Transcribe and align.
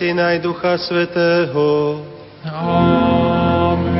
Syna 0.00 0.32
i 0.32 0.40
Ducha 0.40 0.80
Svetého. 0.80 2.00
Amen. 2.48 3.92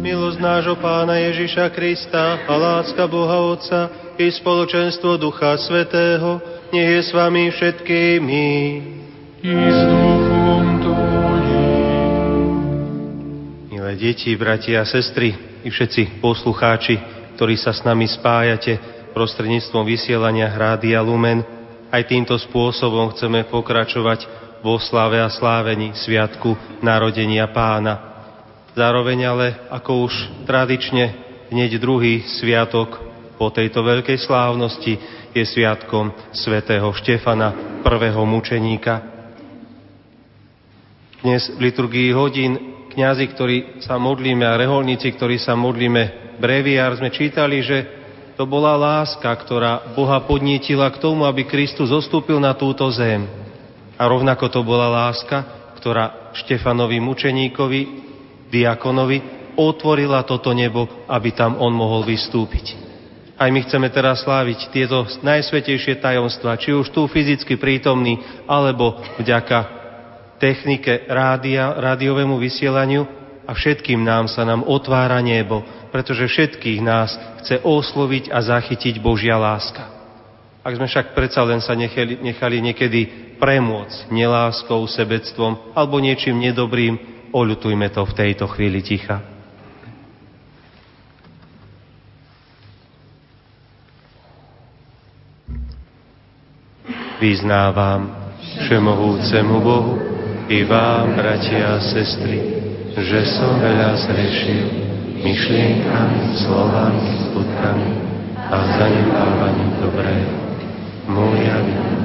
Milosť 0.00 0.40
nášho 0.40 0.72
Pána 0.80 1.20
Ježiša 1.20 1.68
Krista 1.76 2.40
a 2.48 2.54
láska 2.56 3.04
Boha 3.12 3.44
Otca 3.44 3.92
i 4.16 4.24
spoločenstvo 4.32 5.20
Ducha 5.20 5.52
Svetého 5.60 6.40
nech 6.72 6.88
je 6.96 7.00
s 7.04 7.12
vami 7.12 7.52
všetkými. 7.52 8.48
I 9.44 9.52
s 9.52 9.80
duchom 9.84 10.64
tvojim. 10.80 12.48
Milé 13.68 14.00
deti, 14.00 14.32
bratia 14.32 14.80
a 14.80 14.88
sestry 14.88 15.36
i 15.60 15.68
všetci 15.68 16.24
poslucháči, 16.24 16.96
ktorí 17.36 17.52
sa 17.60 17.76
s 17.76 17.84
nami 17.84 18.08
spájate 18.08 18.80
prostredníctvom 19.12 19.84
vysielania 19.84 20.48
Rádia 20.56 21.04
Lumen, 21.04 21.57
aj 21.88 22.02
týmto 22.04 22.36
spôsobom 22.36 23.12
chceme 23.16 23.48
pokračovať 23.48 24.28
vo 24.60 24.76
slave 24.76 25.22
a 25.22 25.32
slávení 25.32 25.94
Sviatku 25.94 26.80
narodenia 26.84 27.48
pána. 27.48 28.24
Zároveň 28.74 29.18
ale, 29.26 29.46
ako 29.72 30.06
už 30.06 30.14
tradične, 30.46 31.14
hneď 31.50 31.80
druhý 31.80 32.22
sviatok 32.38 33.00
po 33.38 33.48
tejto 33.54 33.82
veľkej 33.82 34.18
slávnosti 34.18 34.98
je 35.32 35.44
sviatkom 35.46 36.10
svätého 36.34 36.90
Štefana, 36.94 37.80
prvého 37.86 38.22
mučeníka. 38.26 39.02
Dnes 41.22 41.50
v 41.50 41.70
liturgii 41.70 42.10
hodín 42.14 42.52
kňazi, 42.94 43.26
ktorí 43.34 43.56
sa 43.82 43.98
modlíme 43.98 44.46
a 44.46 44.58
reholníci, 44.58 45.14
ktorí 45.14 45.38
sa 45.38 45.58
modlíme 45.58 46.34
breviár, 46.38 46.98
sme 46.98 47.10
čítali, 47.10 47.62
že 47.62 47.97
to 48.38 48.46
bola 48.46 48.78
láska, 48.78 49.26
ktorá 49.34 49.90
Boha 49.98 50.22
podnietila 50.22 50.86
k 50.94 51.02
tomu, 51.02 51.26
aby 51.26 51.42
Kristus 51.42 51.90
zostúpil 51.90 52.38
na 52.38 52.54
túto 52.54 52.86
zem. 52.94 53.26
A 53.98 54.06
rovnako 54.06 54.46
to 54.46 54.62
bola 54.62 54.86
láska, 54.86 55.42
ktorá 55.74 56.30
Štefanovi 56.38 57.02
mučeníkovi, 57.02 57.80
diakonovi, 58.46 59.50
otvorila 59.58 60.22
toto 60.22 60.54
nebo, 60.54 60.86
aby 61.10 61.34
tam 61.34 61.58
on 61.58 61.74
mohol 61.74 62.06
vystúpiť. 62.06 62.78
Aj 63.34 63.50
my 63.50 63.58
chceme 63.66 63.90
teraz 63.90 64.22
sláviť 64.22 64.70
tieto 64.70 65.02
najsvetejšie 65.18 65.98
tajomstva, 65.98 66.62
či 66.62 66.70
už 66.70 66.94
tu 66.94 67.10
fyzicky 67.10 67.58
prítomný, 67.58 68.22
alebo 68.46 69.02
vďaka 69.18 69.58
technike 70.38 71.10
rádia, 71.10 71.74
rádiovému 71.74 72.38
vysielaniu 72.38 73.17
a 73.48 73.56
všetkým 73.56 74.04
nám 74.04 74.28
sa 74.28 74.44
nám 74.44 74.60
otvára 74.68 75.24
nebo, 75.24 75.64
pretože 75.88 76.28
všetkých 76.28 76.84
nás 76.84 77.16
chce 77.40 77.64
osloviť 77.64 78.28
a 78.28 78.44
zachytiť 78.44 79.00
Božia 79.00 79.40
láska. 79.40 79.88
Ak 80.60 80.76
sme 80.76 80.84
však 80.84 81.16
predsa 81.16 81.40
len 81.48 81.64
sa 81.64 81.72
nechali, 81.72 82.20
nechali 82.20 82.60
niekedy 82.60 83.32
premôcť 83.40 84.12
neláskou, 84.12 84.84
sebectvom 84.84 85.72
alebo 85.72 85.96
niečím 85.96 86.36
nedobrým, 86.36 87.00
oľutujme 87.32 87.88
to 87.88 88.04
v 88.04 88.12
tejto 88.12 88.44
chvíli 88.52 88.84
ticha. 88.84 89.24
Vyznávam 97.16 98.12
všemohúcemu 98.68 99.56
Bohu 99.64 99.94
i 100.52 100.62
vám, 100.68 101.16
bratia 101.16 101.80
a 101.80 101.82
sestry, 101.82 102.38
že 103.02 103.20
som 103.38 103.62
veľa 103.62 103.94
zrešil 104.06 104.66
myšlienkami, 105.22 106.34
slovami, 106.42 107.06
skutkami 107.30 107.90
a 108.48 108.56
zanedbávaním 108.78 109.70
dobrého. 109.82 110.32
Moja 111.08 111.56
vina, 111.62 111.96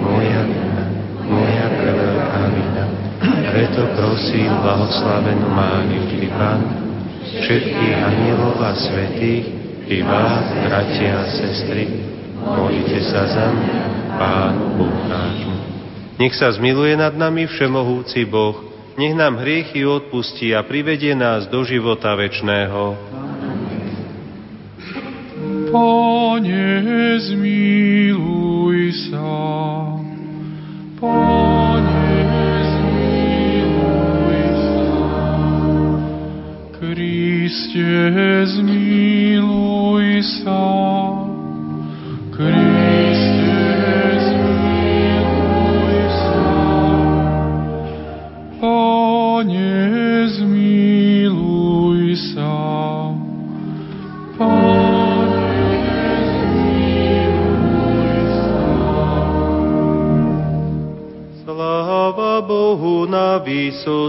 moja 0.00 0.40
vina, 0.46 0.84
moja 1.26 1.66
preveľká 1.72 2.42
vina. 2.52 2.84
Preto 3.52 3.80
prosím 3.96 4.50
blahoslavenú 4.60 5.48
Máriu, 5.50 6.04
Pán, 6.36 6.60
všetkých 7.24 7.96
anielov 7.96 8.60
a 8.60 8.76
svetých, 8.76 9.48
i 9.86 10.02
vás, 10.02 10.52
bratia 10.66 11.16
a 11.16 11.24
sestry, 11.30 11.86
modlite 12.42 13.00
sa 13.08 13.24
za 13.24 13.46
mňa, 13.54 13.82
Pánu 14.20 14.64
Bohu 14.76 15.00
nášmu. 15.06 15.56
Nech 16.20 16.34
sa 16.36 16.52
zmiluje 16.52 16.98
nad 16.98 17.14
nami 17.16 17.48
všemohúci 17.48 18.28
Boh, 18.28 18.65
nech 18.96 19.14
nám 19.14 19.36
hriechy 19.36 19.84
odpustí 19.86 20.56
a 20.56 20.64
privedie 20.64 21.12
nás 21.12 21.46
do 21.52 21.64
života 21.64 22.16
večného. 22.16 22.96
Pane, 25.72 27.20
zmiluj 27.20 28.80
sa. 29.12 29.36
Pane, 30.96 32.08
zmiluj 32.72 34.40
sa. 34.56 34.88
Kriste, 36.80 37.92
zmiluj 38.48 40.06
sa. 40.40 40.75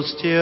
милости 0.08 0.37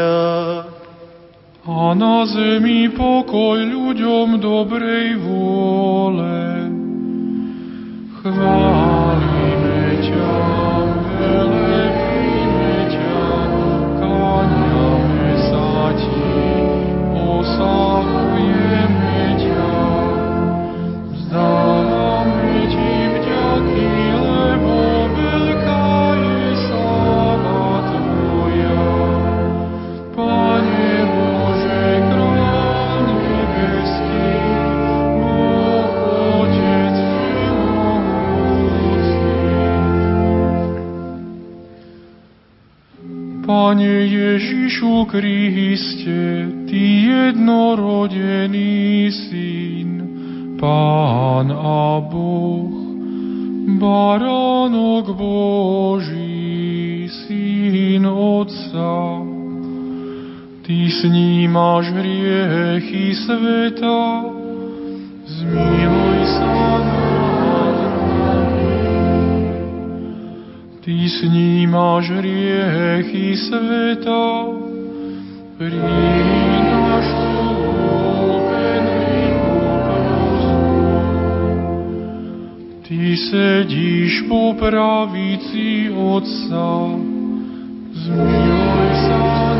snímaš 71.25 72.21
hriechy 72.21 73.33
sveta, 73.33 74.25
príď 75.57 76.65
našu 76.85 77.33
Ty 82.85 83.01
sedíš 83.17 84.29
po 84.29 84.53
pravici 84.53 85.89
Otca, 85.89 86.93
zmiluj 87.89 88.89
sa 89.09 89.54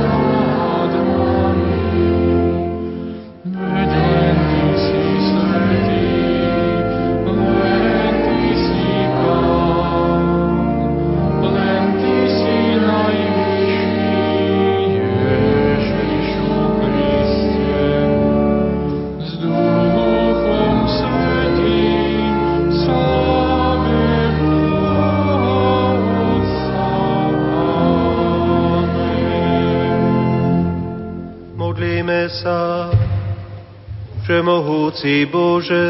pomoci 35.06 35.30
Bože, 35.30 35.86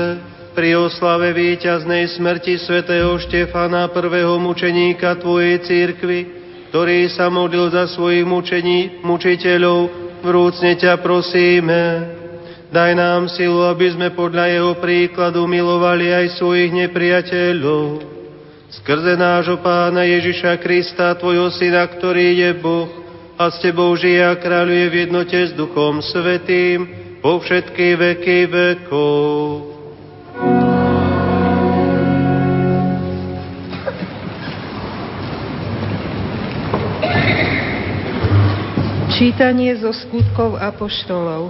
pri 0.59 0.75
oslave 0.75 1.31
víťaznej 1.31 2.19
smrti 2.19 2.59
svätého 2.59 3.15
Štefana, 3.15 3.87
prvého 3.87 4.35
mučeníka 4.43 5.15
Tvojej 5.23 5.63
církvy, 5.63 6.19
ktorý 6.67 7.07
sa 7.07 7.31
modlil 7.31 7.71
za 7.71 7.87
svojich 7.95 8.27
mučení, 8.27 8.99
mučiteľov, 9.07 9.79
vrúcne 10.19 10.75
ťa 10.75 10.99
prosíme. 10.99 11.81
Daj 12.75 12.91
nám 12.91 13.31
silu, 13.31 13.63
aby 13.71 13.95
sme 13.95 14.11
podľa 14.11 14.51
jeho 14.51 14.73
príkladu 14.83 15.47
milovali 15.47 16.11
aj 16.11 16.35
svojich 16.35 16.75
nepriateľov. 16.75 18.03
Skrze 18.83 19.15
nášho 19.15 19.63
pána 19.63 20.03
Ježiša 20.03 20.59
Krista, 20.59 21.15
Tvojho 21.15 21.55
syna, 21.55 21.87
ktorý 21.87 22.35
je 22.35 22.51
Boh 22.59 22.91
a 23.39 23.47
s 23.47 23.63
Tebou 23.63 23.95
žije 23.95 24.27
a 24.27 24.35
kráľuje 24.35 24.85
v 24.91 24.95
jednote 25.07 25.39
s 25.39 25.55
Duchom 25.55 26.03
Svetým, 26.03 27.04
po 27.25 27.41
všetky 27.41 27.97
veky 27.97 28.39
vekov. 28.53 29.25
Čítanie 39.17 39.73
zo 39.81 39.89
skutkov 39.89 40.61
apoštolov. 40.61 41.49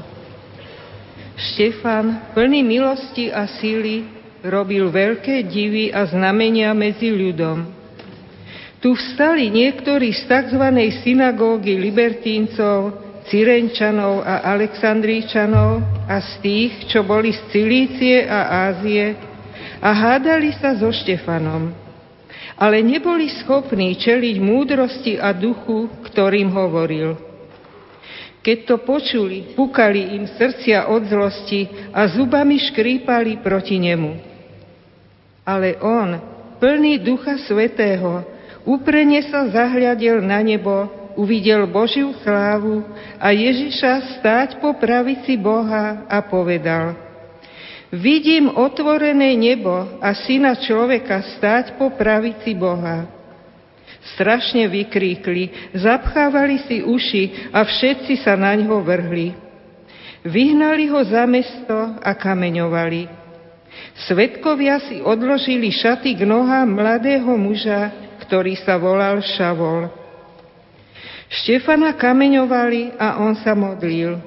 Štefan, 1.36 2.31
plný 2.31 2.63
milosti 2.63 3.27
a 3.36 3.44
síly, 3.60 4.07
robil 4.48 4.88
veľké 4.88 5.44
divy 5.44 5.92
a 5.92 6.07
znamenia 6.07 6.72
medzi 6.72 7.12
ľudom. 7.12 7.68
Tu 8.80 8.95
vstali 8.95 9.51
niektorí 9.51 10.16
z 10.16 10.24
tzv. 10.24 10.63
synagógy 11.04 11.75
libertíncov, 11.75 13.05
Cyrenčanov 13.25 14.22
a 14.22 14.45
Aleksandríčanov 14.54 15.81
a 16.06 16.22
z 16.22 16.31
tých, 16.45 16.74
čo 16.94 17.01
boli 17.01 17.33
z 17.33 17.42
Cilície 17.50 18.22
a 18.22 18.69
Ázie 18.69 19.18
a 19.81 19.89
hádali 19.89 20.54
sa 20.62 20.77
so 20.77 20.94
Štefanom. 20.94 21.74
Ale 22.56 22.80
neboli 22.86 23.27
schopní 23.44 23.98
čeliť 24.00 24.36
múdrosti 24.39 25.13
a 25.19 25.36
duchu, 25.36 25.92
ktorým 26.07 26.54
hovoril. 26.54 27.19
Keď 28.45 28.57
to 28.69 28.75
počuli, 28.86 29.57
pukali 29.57 30.16
im 30.16 30.30
srdcia 30.30 30.94
od 30.94 31.10
zlosti 31.10 31.66
a 31.89 32.06
zubami 32.06 32.62
škrípali 32.62 33.42
proti 33.42 33.81
nemu. 33.81 34.22
Ale 35.42 35.81
on, 35.81 36.22
plný 36.62 37.01
Ducha 37.01 37.42
Svetého, 37.42 38.22
úprene 38.69 39.25
sa 39.25 39.50
zahľadil 39.50 40.22
na 40.22 40.45
nebo 40.45 41.05
uvidel 41.16 41.68
Božiu 41.68 42.14
slávu 42.22 42.84
a 43.20 43.32
Ježiša 43.32 44.20
stáť 44.20 44.60
po 44.60 44.76
pravici 44.76 45.36
Boha 45.40 46.06
a 46.08 46.20
povedal 46.24 46.96
Vidím 47.96 48.52
otvorené 48.52 49.40
nebo 49.40 50.00
a 50.04 50.12
syna 50.28 50.60
človeka 50.60 51.24
stáť 51.40 51.80
po 51.80 51.96
pravici 51.96 52.52
Boha. 52.52 53.08
Strašne 54.14 54.68
vykríkli, 54.70 55.74
zapchávali 55.74 56.62
si 56.68 56.84
uši 56.84 57.50
a 57.56 57.64
všetci 57.66 58.22
sa 58.22 58.36
na 58.38 58.54
ňo 58.54 58.84
vrhli. 58.84 59.34
Vyhnali 60.26 60.90
ho 60.90 61.02
za 61.06 61.24
mesto 61.30 61.74
a 62.02 62.12
kameňovali. 62.14 63.26
Svetkovia 64.10 64.82
si 64.86 65.00
odložili 65.00 65.72
šaty 65.72 66.18
k 66.18 66.22
nohám 66.28 66.68
mladého 66.68 67.32
muža, 67.38 67.94
ktorý 68.26 68.58
sa 68.60 68.76
volal 68.76 69.22
Šavol. 69.24 70.05
Štefana 71.30 71.98
kameňovali 71.98 72.95
a 73.01 73.22
on 73.22 73.33
sa 73.42 73.57
modlil. 73.57 74.22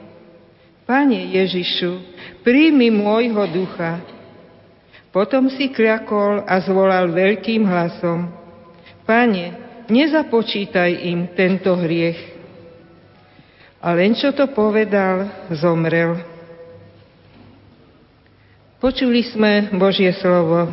Pane 0.88 1.20
Ježišu, 1.36 2.00
príjmi 2.42 2.88
môjho 2.88 3.44
ducha. 3.52 4.02
Potom 5.12 5.52
si 5.52 5.68
kľakol 5.68 6.44
a 6.44 6.60
zvolal 6.64 7.12
veľkým 7.12 7.64
hlasom. 7.64 8.32
Pane, 9.04 9.52
nezapočítaj 9.88 10.90
im 11.08 11.32
tento 11.32 11.76
hriech. 11.76 12.18
A 13.78 13.94
len 13.94 14.12
čo 14.18 14.34
to 14.34 14.50
povedal, 14.50 15.48
zomrel. 15.54 16.18
Počuli 18.78 19.26
sme 19.26 19.74
Božie 19.74 20.14
slovo. 20.18 20.70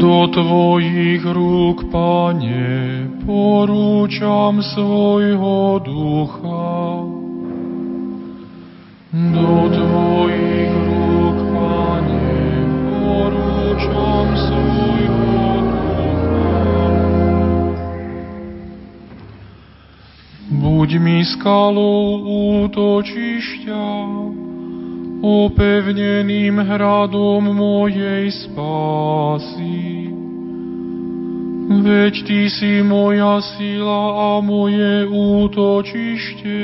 Do 0.00 0.32
Tvojich 0.32 1.20
rúk, 1.20 1.92
Pane, 1.92 3.04
porúčam 3.20 4.64
svojho 4.64 5.76
ducha. 5.84 6.72
Do 9.12 9.56
Tvojich 9.68 10.72
rúk, 10.72 11.38
Pane, 11.52 12.32
porúčam 12.80 14.26
svojho 14.40 15.68
ducha. 15.68 16.56
Buď 20.48 20.90
mi 20.96 21.28
skalou 21.28 22.24
útočišťa, 22.64 23.84
opevneným 25.20 26.56
hradom 26.64 27.52
mojej 27.52 28.32
spásy. 28.32 30.10
Veď 31.70 32.14
Ty 32.26 32.40
si 32.50 32.82
moja 32.82 33.38
sila 33.54 34.02
a 34.16 34.42
moje 34.42 35.06
útočište. 35.06 36.60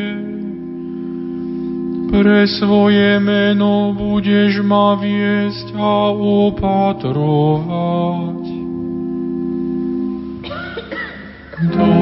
Pre 2.07 2.41
svoje 2.49 3.23
meno 3.23 3.95
budeš 3.95 4.67
ma 4.67 4.99
viesť 4.99 5.75
a 5.79 6.11
opatrovať. 6.51 8.45
Do 11.57 11.96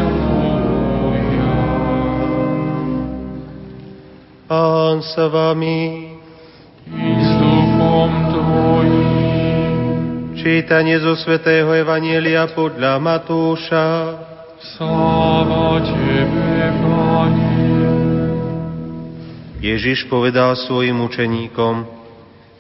Pán 4.50 5.06
sa 5.06 5.30
vami 5.30 5.89
Čítanie 10.60 11.00
zo 11.00 11.16
svätého 11.16 11.72
Evanielia 11.72 12.44
podľa 12.52 13.00
Matúša. 13.00 13.86
Sláva 14.76 15.80
Tebe, 15.88 16.52
Pane. 16.84 17.52
Ježiš 19.64 20.12
povedal 20.12 20.60
svojim 20.60 21.00
učeníkom, 21.00 21.88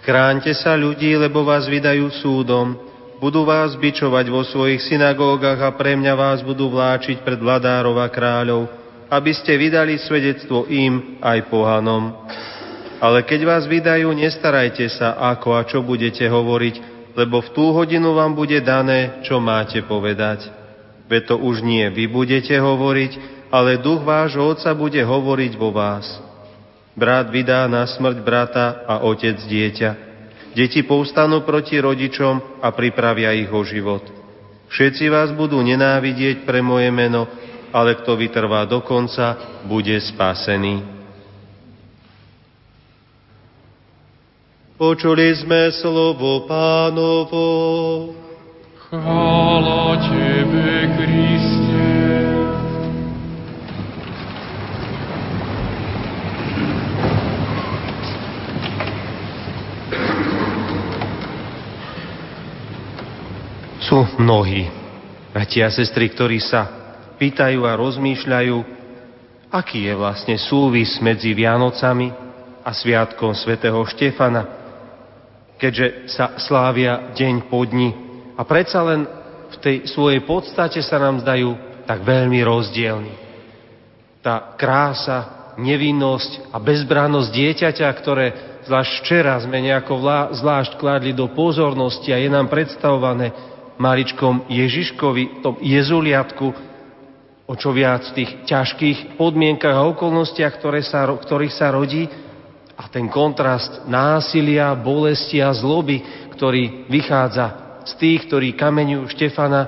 Chráňte 0.08 0.56
sa 0.56 0.80
ľudí, 0.80 1.12
lebo 1.20 1.44
vás 1.44 1.68
vydajú 1.68 2.08
súdom, 2.24 2.80
budú 3.20 3.44
vás 3.44 3.76
bičovať 3.76 4.32
vo 4.32 4.48
svojich 4.48 4.80
synagógach 4.80 5.60
a 5.60 5.76
pre 5.76 6.00
mňa 6.00 6.16
vás 6.16 6.40
budú 6.40 6.72
vláčiť 6.72 7.20
pred 7.20 7.36
vladárov 7.36 8.00
a 8.00 8.08
kráľov, 8.08 8.72
aby 9.12 9.36
ste 9.36 9.60
vydali 9.60 10.00
svedectvo 10.00 10.72
im 10.72 11.20
aj 11.20 11.52
pohanom. 11.52 12.16
Ale 13.04 13.28
keď 13.28 13.44
vás 13.44 13.68
vydajú, 13.68 14.08
nestarajte 14.16 14.88
sa, 14.88 15.20
ako 15.20 15.52
a 15.52 15.68
čo 15.68 15.84
budete 15.84 16.24
hovoriť, 16.32 16.89
lebo 17.20 17.44
v 17.44 17.52
tú 17.52 17.76
hodinu 17.76 18.16
vám 18.16 18.32
bude 18.32 18.56
dané, 18.64 19.20
čo 19.28 19.44
máte 19.44 19.84
povedať. 19.84 20.48
Veď 21.12 21.36
to 21.36 21.36
už 21.36 21.60
nie 21.68 21.84
vy 21.92 22.08
budete 22.08 22.56
hovoriť, 22.56 23.12
ale 23.52 23.84
duch 23.84 24.08
vášho 24.08 24.56
Otca 24.56 24.72
bude 24.72 25.04
hovoriť 25.04 25.52
vo 25.60 25.76
vás. 25.76 26.08
Brat 26.96 27.28
vydá 27.28 27.68
na 27.68 27.84
smrť 27.84 28.24
brata 28.24 28.88
a 28.88 29.04
otec 29.04 29.36
dieťa. 29.36 29.92
Deti 30.56 30.84
povstanú 30.88 31.44
proti 31.44 31.76
rodičom 31.76 32.64
a 32.64 32.68
pripravia 32.72 33.36
ich 33.36 33.52
o 33.52 33.62
život. 33.68 34.04
Všetci 34.72 35.12
vás 35.12 35.30
budú 35.36 35.60
nenávidieť 35.60 36.48
pre 36.48 36.64
moje 36.64 36.88
meno, 36.92 37.28
ale 37.76 38.00
kto 38.00 38.16
vytrvá 38.16 38.64
do 38.64 38.80
konca, 38.86 39.60
bude 39.68 39.96
spasený. 39.98 40.99
Počuli 44.80 45.36
sme 45.36 45.76
slovo 45.76 46.48
pánovo. 46.48 47.44
Chvála 48.88 50.00
Tebe, 50.08 50.88
Kriste. 50.96 51.84
Sú 63.84 64.08
mnohí 64.16 64.72
bratia 65.36 65.68
a 65.68 65.76
sestry, 65.76 66.08
ktorí 66.08 66.40
sa 66.40 66.72
pýtajú 67.20 67.68
a 67.68 67.76
rozmýšľajú, 67.76 68.56
aký 69.52 69.92
je 69.92 69.94
vlastne 70.00 70.40
súvis 70.40 71.04
medzi 71.04 71.36
Vianocami 71.36 72.16
a 72.64 72.72
sviatkom 72.72 73.36
svätého 73.36 73.84
Štefana 73.84 74.59
keďže 75.60 76.08
sa 76.08 76.40
slávia 76.40 77.12
deň 77.14 77.52
po 77.52 77.68
dni. 77.68 77.92
A 78.40 78.42
predsa 78.48 78.80
len 78.88 79.04
v 79.52 79.58
tej 79.60 79.76
svojej 79.92 80.24
podstate 80.24 80.80
sa 80.80 80.98
nám 80.98 81.20
zdajú 81.22 81.54
tak 81.84 82.02
veľmi 82.02 82.40
rozdielni. 82.42 83.14
Tá 84.24 84.56
krása, 84.56 85.52
nevinnosť 85.60 86.56
a 86.56 86.58
bezbrannosť 86.64 87.30
dieťaťa, 87.36 87.88
ktoré 88.00 88.26
zvlášť 88.64 88.92
včera 89.04 89.36
sme 89.44 89.60
nejako 89.60 90.00
vlá, 90.00 90.22
zvlášť 90.40 90.80
kladli 90.80 91.12
do 91.12 91.28
pozornosti 91.36 92.16
a 92.16 92.22
je 92.22 92.32
nám 92.32 92.48
predstavované 92.48 93.36
maličkom 93.76 94.48
Ježiškovi, 94.48 95.44
tom 95.44 95.60
Jezuliatku, 95.60 96.48
o 97.50 97.54
čo 97.58 97.74
viac 97.76 98.08
v 98.12 98.24
tých 98.24 98.32
ťažkých 98.48 99.18
podmienkach 99.18 99.74
a 99.74 99.88
okolnostiach, 99.90 100.62
ktoré 100.62 100.86
sa, 100.86 101.08
ktorých 101.10 101.54
sa 101.56 101.74
rodí, 101.74 102.06
a 102.80 102.88
ten 102.88 103.12
kontrast 103.12 103.84
násilia, 103.92 104.72
bolesti 104.72 105.44
a 105.44 105.52
zloby, 105.52 106.00
ktorý 106.32 106.88
vychádza 106.88 107.84
z 107.84 107.92
tých, 108.00 108.32
ktorí 108.32 108.56
kameňujú 108.56 109.04
Štefana, 109.12 109.62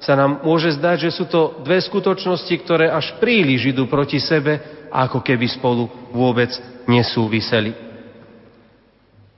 sa 0.00 0.16
nám 0.16 0.40
môže 0.40 0.72
zdať, 0.76 1.08
že 1.08 1.10
sú 1.12 1.24
to 1.28 1.60
dve 1.60 1.76
skutočnosti, 1.84 2.54
ktoré 2.64 2.88
až 2.88 3.16
príliš 3.20 3.76
idú 3.76 3.84
proti 3.84 4.16
sebe 4.16 4.88
ako 4.88 5.20
keby 5.20 5.44
spolu 5.52 5.88
vôbec 6.16 6.48
nesúviseli. 6.88 7.76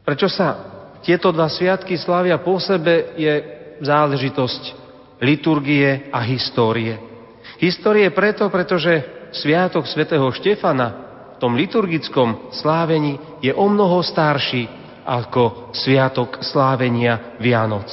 Prečo 0.06 0.30
sa 0.30 0.46
tieto 1.02 1.34
dva 1.34 1.50
sviatky 1.50 1.98
slavia 1.98 2.38
po 2.38 2.62
sebe, 2.62 3.18
je 3.18 3.34
záležitosť 3.82 4.62
liturgie 5.22 6.10
a 6.14 6.22
histórie. 6.22 6.98
Histórie 7.58 8.06
preto, 8.14 8.46
pretože 8.46 9.02
sviatok 9.34 9.86
svätého 9.90 10.26
Štefana 10.30 11.07
tom 11.38 11.54
liturgickom 11.54 12.52
slávení 12.52 13.40
je 13.40 13.54
o 13.54 13.66
mnoho 13.70 14.02
starší 14.02 14.66
ako 15.08 15.72
sviatok 15.72 16.44
slávenia 16.44 17.38
Vianoc. 17.40 17.88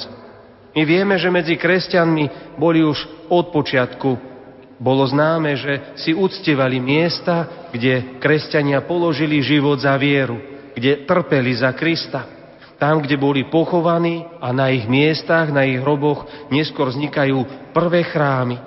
My 0.76 0.84
vieme, 0.84 1.16
že 1.16 1.32
medzi 1.32 1.56
kresťanmi 1.56 2.58
boli 2.60 2.84
už 2.84 3.32
od 3.32 3.56
počiatku 3.56 4.36
bolo 4.76 5.08
známe, 5.08 5.56
že 5.56 5.96
si 5.96 6.12
uctievali 6.12 6.84
miesta, 6.84 7.70
kde 7.72 8.20
kresťania 8.20 8.84
položili 8.84 9.40
život 9.40 9.80
za 9.80 9.96
vieru, 9.96 10.36
kde 10.76 11.08
trpeli 11.08 11.56
za 11.56 11.72
Krista. 11.72 12.28
Tam, 12.76 13.00
kde 13.00 13.16
boli 13.16 13.48
pochovaní 13.48 14.28
a 14.44 14.52
na 14.52 14.68
ich 14.68 14.84
miestach, 14.84 15.48
na 15.48 15.64
ich 15.64 15.80
hroboch 15.80 16.28
neskôr 16.52 16.92
vznikajú 16.92 17.72
prvé 17.72 18.04
chrámy. 18.04 18.60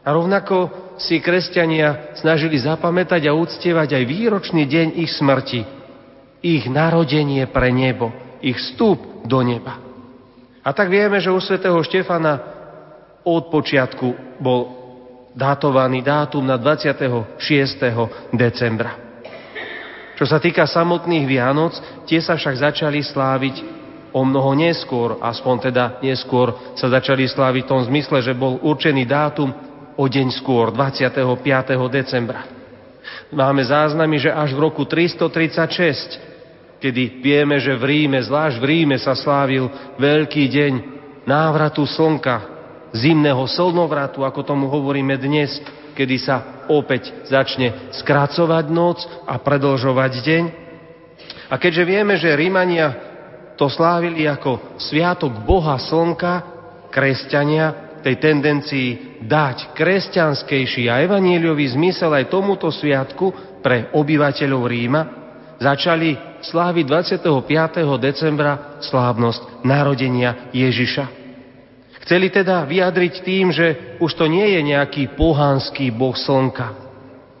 A 0.00 0.08
rovnako 0.16 0.72
si 0.96 1.20
kresťania 1.20 2.16
snažili 2.16 2.56
zapamätať 2.56 3.28
a 3.28 3.36
uctievať 3.36 4.00
aj 4.00 4.04
výročný 4.08 4.64
deň 4.64 4.86
ich 4.96 5.12
smrti, 5.12 5.60
ich 6.40 6.64
narodenie 6.68 7.44
pre 7.52 7.68
nebo, 7.68 8.08
ich 8.40 8.56
vstup 8.56 9.24
do 9.28 9.44
neba. 9.44 9.76
A 10.64 10.72
tak 10.72 10.88
vieme, 10.88 11.20
že 11.20 11.32
u 11.32 11.40
svätého 11.40 11.76
Štefana 11.84 12.40
od 13.24 13.52
počiatku 13.52 14.40
bol 14.40 14.80
datovaný 15.36 16.00
dátum 16.00 16.44
na 16.44 16.56
26. 16.56 17.36
decembra. 18.32 18.96
Čo 20.16 20.24
sa 20.28 20.36
týka 20.36 20.68
samotných 20.68 21.24
Vianoc, 21.24 21.76
tie 22.04 22.20
sa 22.20 22.36
však 22.36 22.60
začali 22.60 23.00
sláviť 23.00 23.56
o 24.12 24.20
mnoho 24.20 24.52
neskôr, 24.52 25.16
aspoň 25.16 25.72
teda 25.72 25.84
neskôr 26.04 26.52
sa 26.76 26.92
začali 26.92 27.24
sláviť 27.24 27.62
v 27.64 27.70
tom 27.70 27.80
zmysle, 27.88 28.20
že 28.20 28.36
bol 28.36 28.60
určený 28.60 29.08
dátum 29.08 29.69
o 30.00 30.04
deň 30.08 30.32
skôr, 30.32 30.72
25. 30.72 31.20
decembra. 31.92 32.48
Máme 33.28 33.60
záznamy, 33.60 34.16
že 34.16 34.32
až 34.32 34.56
v 34.56 34.64
roku 34.64 34.88
336, 34.88 36.80
kedy 36.80 37.20
vieme, 37.20 37.60
že 37.60 37.76
v 37.76 37.84
Ríme, 37.84 38.16
zvlášť 38.24 38.56
v 38.56 38.64
Ríme 38.64 38.96
sa 38.96 39.12
slávil 39.12 39.68
veľký 40.00 40.48
deň 40.48 40.72
návratu 41.28 41.84
slnka, 41.84 42.48
zimného 42.96 43.44
slnovratu, 43.44 44.24
ako 44.24 44.40
tomu 44.40 44.72
hovoríme 44.72 45.20
dnes, 45.20 45.60
kedy 45.92 46.16
sa 46.16 46.64
opäť 46.72 47.12
začne 47.28 47.92
skracovať 47.92 48.64
noc 48.72 49.04
a 49.28 49.36
predlžovať 49.36 50.12
deň. 50.24 50.44
A 51.52 51.60
keďže 51.60 51.84
vieme, 51.84 52.16
že 52.16 52.32
Rímania 52.32 52.96
to 53.60 53.68
slávili 53.68 54.24
ako 54.24 54.80
sviatok 54.80 55.44
Boha 55.44 55.76
Slnka, 55.76 56.56
kresťania 56.88 57.89
tej 58.00 58.16
tendencii 58.16 59.20
dať 59.24 59.76
kresťanskejší 59.76 60.88
a 60.88 61.04
evaníliový 61.04 61.72
zmysel 61.76 62.12
aj 62.16 62.32
tomuto 62.32 62.72
sviatku 62.72 63.60
pre 63.60 63.92
obyvateľov 63.92 64.62
Ríma, 64.64 65.02
začali 65.60 66.40
sláviť 66.40 66.84
25. 67.20 68.00
decembra 68.00 68.80
slávnosť 68.80 69.62
narodenia 69.62 70.48
Ježiša. 70.56 71.20
Chceli 72.00 72.32
teda 72.32 72.64
vyjadriť 72.64 73.14
tým, 73.20 73.52
že 73.52 73.96
už 74.00 74.16
to 74.16 74.24
nie 74.24 74.56
je 74.56 74.60
nejaký 74.64 75.14
pohanský 75.14 75.92
boh 75.92 76.16
slnka, 76.16 76.72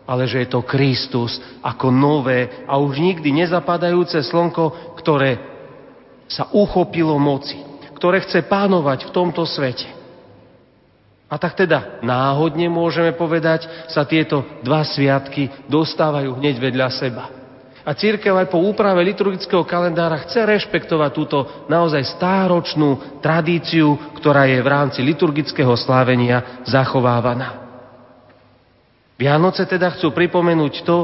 ale 0.04 0.28
že 0.28 0.44
je 0.44 0.48
to 0.52 0.60
Kristus 0.68 1.40
ako 1.64 1.88
nové 1.88 2.68
a 2.68 2.76
už 2.76 3.00
nikdy 3.00 3.32
nezapadajúce 3.32 4.20
slnko, 4.20 4.94
ktoré 5.00 5.40
sa 6.28 6.52
uchopilo 6.52 7.16
moci, 7.16 7.58
ktoré 7.96 8.20
chce 8.22 8.44
pánovať 8.46 9.08
v 9.08 9.14
tomto 9.16 9.42
svete. 9.48 9.99
A 11.30 11.38
tak 11.38 11.54
teda 11.54 12.02
náhodne 12.02 12.66
môžeme 12.66 13.14
povedať, 13.14 13.70
sa 13.86 14.02
tieto 14.02 14.42
dva 14.66 14.82
sviatky 14.82 15.70
dostávajú 15.70 16.42
hneď 16.42 16.58
vedľa 16.58 16.88
seba. 16.90 17.24
A 17.86 17.96
církev 17.96 18.34
aj 18.36 18.52
po 18.52 18.60
úprave 18.60 19.00
liturgického 19.06 19.64
kalendára 19.64 20.20
chce 20.26 20.44
rešpektovať 20.44 21.10
túto 21.14 21.38
naozaj 21.70 22.02
stáročnú 22.18 23.22
tradíciu, 23.24 23.96
ktorá 24.20 24.44
je 24.50 24.60
v 24.60 24.68
rámci 24.68 25.00
liturgického 25.00 25.72
slávenia 25.78 26.60
zachovávaná. 26.68 27.70
Vianoce 29.16 29.64
teda 29.64 29.96
chcú 29.96 30.12
pripomenúť 30.12 30.74
to, 30.84 30.98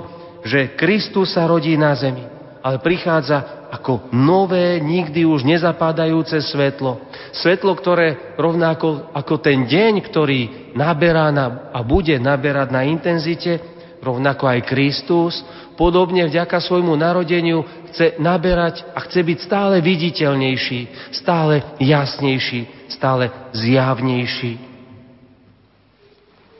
že 0.45 0.77
Kristus 0.77 1.33
sa 1.33 1.49
rodí 1.49 1.79
na 1.81 1.97
zemi, 1.97 2.36
ale 2.67 2.83
prichádza 2.83 3.71
ako 3.71 4.11
nové, 4.11 4.83
nikdy 4.83 5.23
už 5.23 5.47
nezapadajúce 5.47 6.43
svetlo. 6.43 6.99
Svetlo, 7.31 7.79
ktoré 7.79 8.35
rovnako 8.35 9.15
ako 9.15 9.39
ten 9.39 9.71
deň, 9.71 10.03
ktorý 10.03 10.75
naberá 10.75 11.31
na, 11.31 11.71
a 11.71 11.87
bude 11.87 12.19
naberať 12.19 12.75
na 12.75 12.83
intenzite, 12.83 13.63
rovnako 14.03 14.51
aj 14.51 14.67
Kristus, 14.67 15.47
podobne 15.79 16.27
vďaka 16.27 16.59
svojmu 16.59 16.91
narodeniu 16.99 17.63
chce 17.95 18.19
naberať 18.19 18.83
a 18.99 18.99
chce 19.07 19.23
byť 19.23 19.39
stále 19.47 19.79
viditeľnejší, 19.79 21.15
stále 21.15 21.79
jasnejší, 21.79 22.91
stále 22.91 23.31
zjavnejší. 23.55 24.59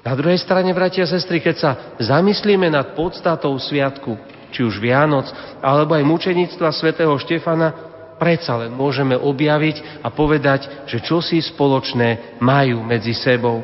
Na 0.07 0.15
druhej 0.15 0.39
strane, 0.39 0.71
bratia 0.71 1.03
a 1.03 1.11
sestry, 1.11 1.43
keď 1.43 1.57
sa 1.59 1.71
zamyslíme 1.99 2.71
nad 2.71 2.95
podstatou 2.95 3.59
sviatku, 3.59 4.36
či 4.57 4.65
už 4.65 4.81
Vianoc, 4.81 5.29
alebo 5.61 5.93
aj 5.93 6.09
mučenictva 6.09 6.73
svätého 6.73 7.13
Štefana, 7.21 7.77
predsa 8.17 8.57
len 8.57 8.73
môžeme 8.73 9.13
objaviť 9.13 10.01
a 10.01 10.09
povedať, 10.09 10.89
že 10.89 11.05
čosi 11.05 11.45
spoločné 11.45 12.41
majú 12.41 12.81
medzi 12.81 13.13
sebou. 13.13 13.61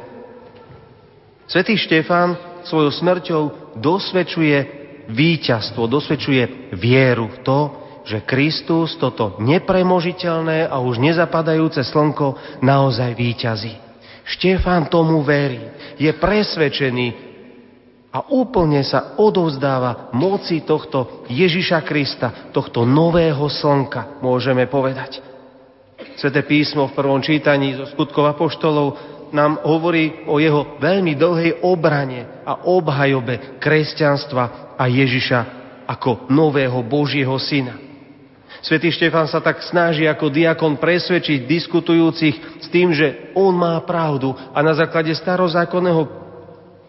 Svetý 1.49 1.81
Štefan 1.81 2.37
svojou 2.69 2.93
smrťou 2.93 3.43
dosvedčuje 3.81 4.57
víťazstvo, 5.09 5.89
dosvedčuje 5.89 6.77
vieru 6.77 7.33
v 7.33 7.39
to, 7.41 7.61
že 8.05 8.29
Kristus 8.29 8.99
toto 9.01 9.41
nepremožiteľné 9.41 10.69
a 10.69 10.77
už 10.83 11.01
nezapadajúce 11.01 11.81
slnko 11.89 12.61
naozaj 12.61 13.17
víťazí. 13.17 13.75
Štefán 14.23 14.87
tomu 14.87 15.25
verí, 15.25 15.59
je 15.99 16.13
presvedčený 16.15 17.32
a 18.13 18.29
úplne 18.29 18.85
sa 18.85 19.17
odovzdáva 19.17 20.13
moci 20.13 20.61
tohto 20.61 21.25
Ježiša 21.33 21.81
Krista, 21.89 22.53
tohto 22.53 22.85
nového 22.85 23.49
slnka, 23.49 24.21
môžeme 24.21 24.69
povedať. 24.69 25.25
Sveté 26.21 26.45
písmo 26.45 26.93
v 26.93 26.97
prvom 26.97 27.25
čítaní 27.25 27.73
zo 27.73 27.89
skutkov 27.89 28.37
apoštolov 28.37 29.01
nám 29.33 29.65
hovorí 29.65 30.29
o 30.29 30.37
jeho 30.37 30.77
veľmi 30.77 31.17
dlhej 31.17 31.65
obrane 31.65 32.45
a 32.45 32.69
obhajobe 32.69 33.57
kresťanstva 33.57 34.77
a 34.77 34.85
Ježiša 34.85 35.41
ako 35.89 36.29
nového 36.29 36.85
Božieho 36.85 37.33
syna. 37.41 37.81
Svetý 38.61 38.93
Štefan 38.95 39.27
sa 39.27 39.43
tak 39.43 39.65
snaží 39.65 40.07
ako 40.07 40.31
diakon 40.31 40.79
presvedčiť 40.79 41.49
diskutujúcich 41.49 42.63
s 42.63 42.67
tým, 42.69 42.93
že 42.93 43.33
on 43.35 43.57
má 43.57 43.81
pravdu 43.83 44.37
a 44.37 44.59
na 44.61 44.77
základe 44.77 45.11
starozákonného 45.17 46.07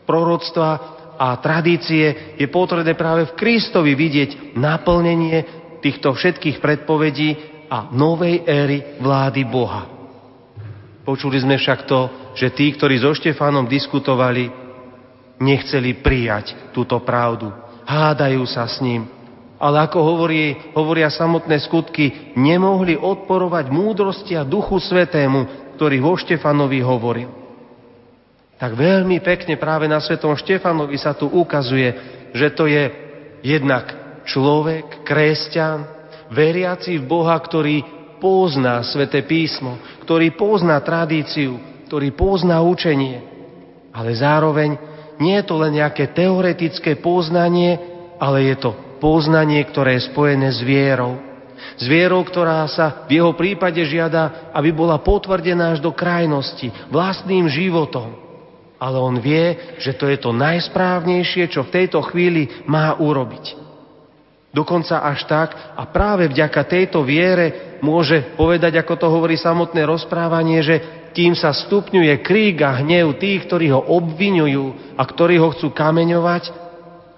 proroctva 0.05 0.92
a 1.17 1.37
tradície 1.37 2.35
je 2.39 2.47
potrebné 2.49 2.93
práve 2.97 3.29
v 3.29 3.37
Kristovi 3.37 3.93
vidieť 3.93 4.57
naplnenie 4.57 5.63
týchto 5.83 6.15
všetkých 6.15 6.63
predpovedí 6.63 7.29
a 7.67 7.91
novej 7.91 8.45
éry 8.47 9.01
vlády 9.01 9.41
Boha. 9.49 9.89
Počuli 11.03 11.35
sme 11.43 11.59
však 11.59 11.83
to, 11.83 12.31
že 12.39 12.55
tí, 12.55 12.71
ktorí 12.71 12.95
so 13.03 13.11
Štefanom 13.11 13.67
diskutovali, 13.67 14.47
nechceli 15.43 15.99
prijať 15.99 16.71
túto 16.71 16.95
pravdu. 17.03 17.51
Hádajú 17.83 18.47
sa 18.47 18.63
s 18.63 18.79
ním, 18.79 19.11
ale 19.59 19.83
ako 19.83 19.99
hovorí, 19.99 20.55
hovoria 20.71 21.11
samotné 21.11 21.59
skutky, 21.67 22.35
nemohli 22.39 22.95
odporovať 22.95 23.67
múdrosti 23.67 24.39
a 24.39 24.47
duchu 24.47 24.79
svetému, 24.79 25.75
ktorý 25.75 25.99
vo 25.99 26.15
Štefanovi 26.15 26.79
hovoril. 26.79 27.42
Tak 28.63 28.79
veľmi 28.79 29.19
pekne 29.19 29.59
práve 29.59 29.91
na 29.91 29.99
svetom 29.99 30.39
Štefanovi 30.39 30.95
sa 30.95 31.11
tu 31.11 31.27
ukazuje, 31.27 31.91
že 32.31 32.47
to 32.55 32.63
je 32.63 32.87
jednak 33.43 33.91
človek, 34.23 35.03
kresťan, 35.03 35.83
veriaci 36.31 36.95
v 36.95 37.03
Boha, 37.03 37.35
ktorý 37.35 37.83
pozná 38.23 38.79
svete 38.87 39.19
písmo, 39.27 39.83
ktorý 40.07 40.31
pozná 40.39 40.79
tradíciu, 40.79 41.59
ktorý 41.91 42.15
pozná 42.15 42.63
učenie, 42.63 43.19
ale 43.91 44.15
zároveň 44.15 44.79
nie 45.19 45.35
je 45.43 45.43
to 45.43 45.59
len 45.59 45.83
nejaké 45.83 46.15
teoretické 46.15 46.95
poznanie, 47.03 47.75
ale 48.15 48.47
je 48.47 48.63
to 48.63 48.71
poznanie, 49.03 49.59
ktoré 49.67 49.99
je 49.99 50.07
spojené 50.07 50.55
s 50.55 50.63
vierou. 50.63 51.19
S 51.75 51.83
vierou, 51.83 52.23
ktorá 52.23 52.63
sa 52.71 53.03
v 53.11 53.19
jeho 53.19 53.35
prípade 53.35 53.83
žiada, 53.83 54.55
aby 54.55 54.71
bola 54.71 55.03
potvrdená 55.03 55.75
až 55.75 55.83
do 55.83 55.91
krajnosti, 55.91 56.71
vlastným 56.87 57.51
životom. 57.51 58.22
Ale 58.83 58.99
on 58.99 59.23
vie, 59.23 59.79
že 59.79 59.95
to 59.95 60.11
je 60.11 60.19
to 60.19 60.35
najsprávnejšie, 60.35 61.47
čo 61.47 61.63
v 61.63 61.71
tejto 61.71 62.03
chvíli 62.11 62.67
má 62.67 62.99
urobiť. 62.99 63.63
Dokonca 64.51 65.07
až 65.07 65.23
tak 65.25 65.49
a 65.79 65.87
práve 65.87 66.27
vďaka 66.27 66.61
tejto 66.67 67.01
viere 67.01 67.79
môže 67.79 68.35
povedať, 68.35 68.75
ako 68.77 68.93
to 68.99 69.07
hovorí 69.07 69.39
samotné 69.39 69.87
rozprávanie, 69.87 70.59
že 70.61 70.75
kým 71.15 71.33
sa 71.33 71.55
stupňuje 71.55 72.21
krík 72.21 72.59
a 72.61 72.83
hnev 72.83 73.17
tých, 73.17 73.47
ktorí 73.47 73.71
ho 73.71 73.81
obvinujú 73.81 74.97
a 74.99 75.01
ktorí 75.01 75.39
ho 75.39 75.49
chcú 75.55 75.71
kameňovať, 75.71 76.53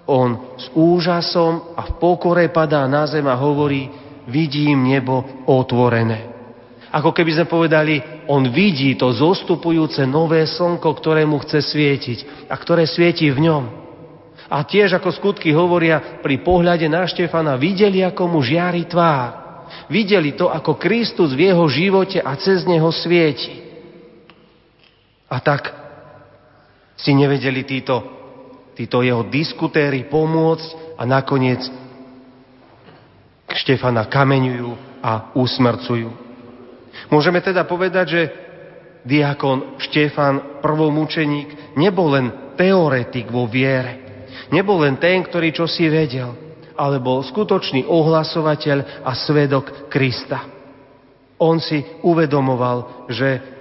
on 0.06 0.54
s 0.54 0.70
úžasom 0.70 1.74
a 1.74 1.82
v 1.90 1.92
pokore 1.98 2.46
padá 2.54 2.86
na 2.86 3.04
zem 3.10 3.26
a 3.26 3.34
hovorí, 3.34 3.90
vidím 4.30 4.86
nebo 4.86 5.44
otvorené. 5.50 6.35
Ako 6.96 7.12
keby 7.12 7.36
sme 7.36 7.46
povedali, 7.52 8.00
on 8.24 8.48
vidí 8.48 8.96
to 8.96 9.12
zostupujúce 9.12 10.00
nové 10.08 10.48
slnko, 10.48 10.88
ktoré 10.96 11.28
mu 11.28 11.36
chce 11.44 11.60
svietiť 11.60 12.48
a 12.48 12.56
ktoré 12.56 12.88
svieti 12.88 13.28
v 13.28 13.44
ňom. 13.44 13.64
A 14.48 14.64
tiež 14.64 14.96
ako 14.96 15.12
skutky 15.12 15.52
hovoria, 15.52 16.22
pri 16.24 16.40
pohľade 16.40 16.88
na 16.88 17.04
Štefana 17.04 17.60
videli, 17.60 18.00
ako 18.00 18.32
mu 18.32 18.40
žiari 18.40 18.88
tvár. 18.88 19.44
Videli 19.92 20.32
to, 20.32 20.48
ako 20.48 20.80
Kristus 20.80 21.36
v 21.36 21.52
jeho 21.52 21.66
živote 21.68 22.22
a 22.22 22.32
cez 22.40 22.64
neho 22.64 22.88
svieti. 22.88 23.60
A 25.28 25.42
tak 25.42 25.74
si 26.96 27.12
nevedeli 27.12 27.66
títo 27.66 28.16
títo 28.76 29.00
jeho 29.00 29.24
diskutéry 29.26 30.04
pomôcť 30.06 31.00
a 31.00 31.02
nakoniec 31.08 31.64
Štefana 33.48 34.04
kameňujú 34.04 35.00
a 35.00 35.32
usmrcujú. 35.32 36.25
Môžeme 37.10 37.38
teda 37.38 37.62
povedať, 37.66 38.06
že 38.08 38.22
diakon 39.06 39.78
Štefan, 39.78 40.58
prvomučeník, 40.58 41.78
nebol 41.78 42.10
len 42.10 42.26
teoretik 42.58 43.30
vo 43.30 43.46
viere. 43.46 44.02
Nebol 44.50 44.82
len 44.82 44.98
ten, 44.98 45.22
ktorý 45.22 45.54
čo 45.54 45.66
si 45.70 45.86
vedel, 45.86 46.34
ale 46.74 46.98
bol 46.98 47.22
skutočný 47.22 47.86
ohlasovateľ 47.86 49.06
a 49.06 49.12
svedok 49.14 49.90
Krista. 49.90 50.50
On 51.38 51.62
si 51.62 51.84
uvedomoval, 52.02 53.08
že 53.12 53.56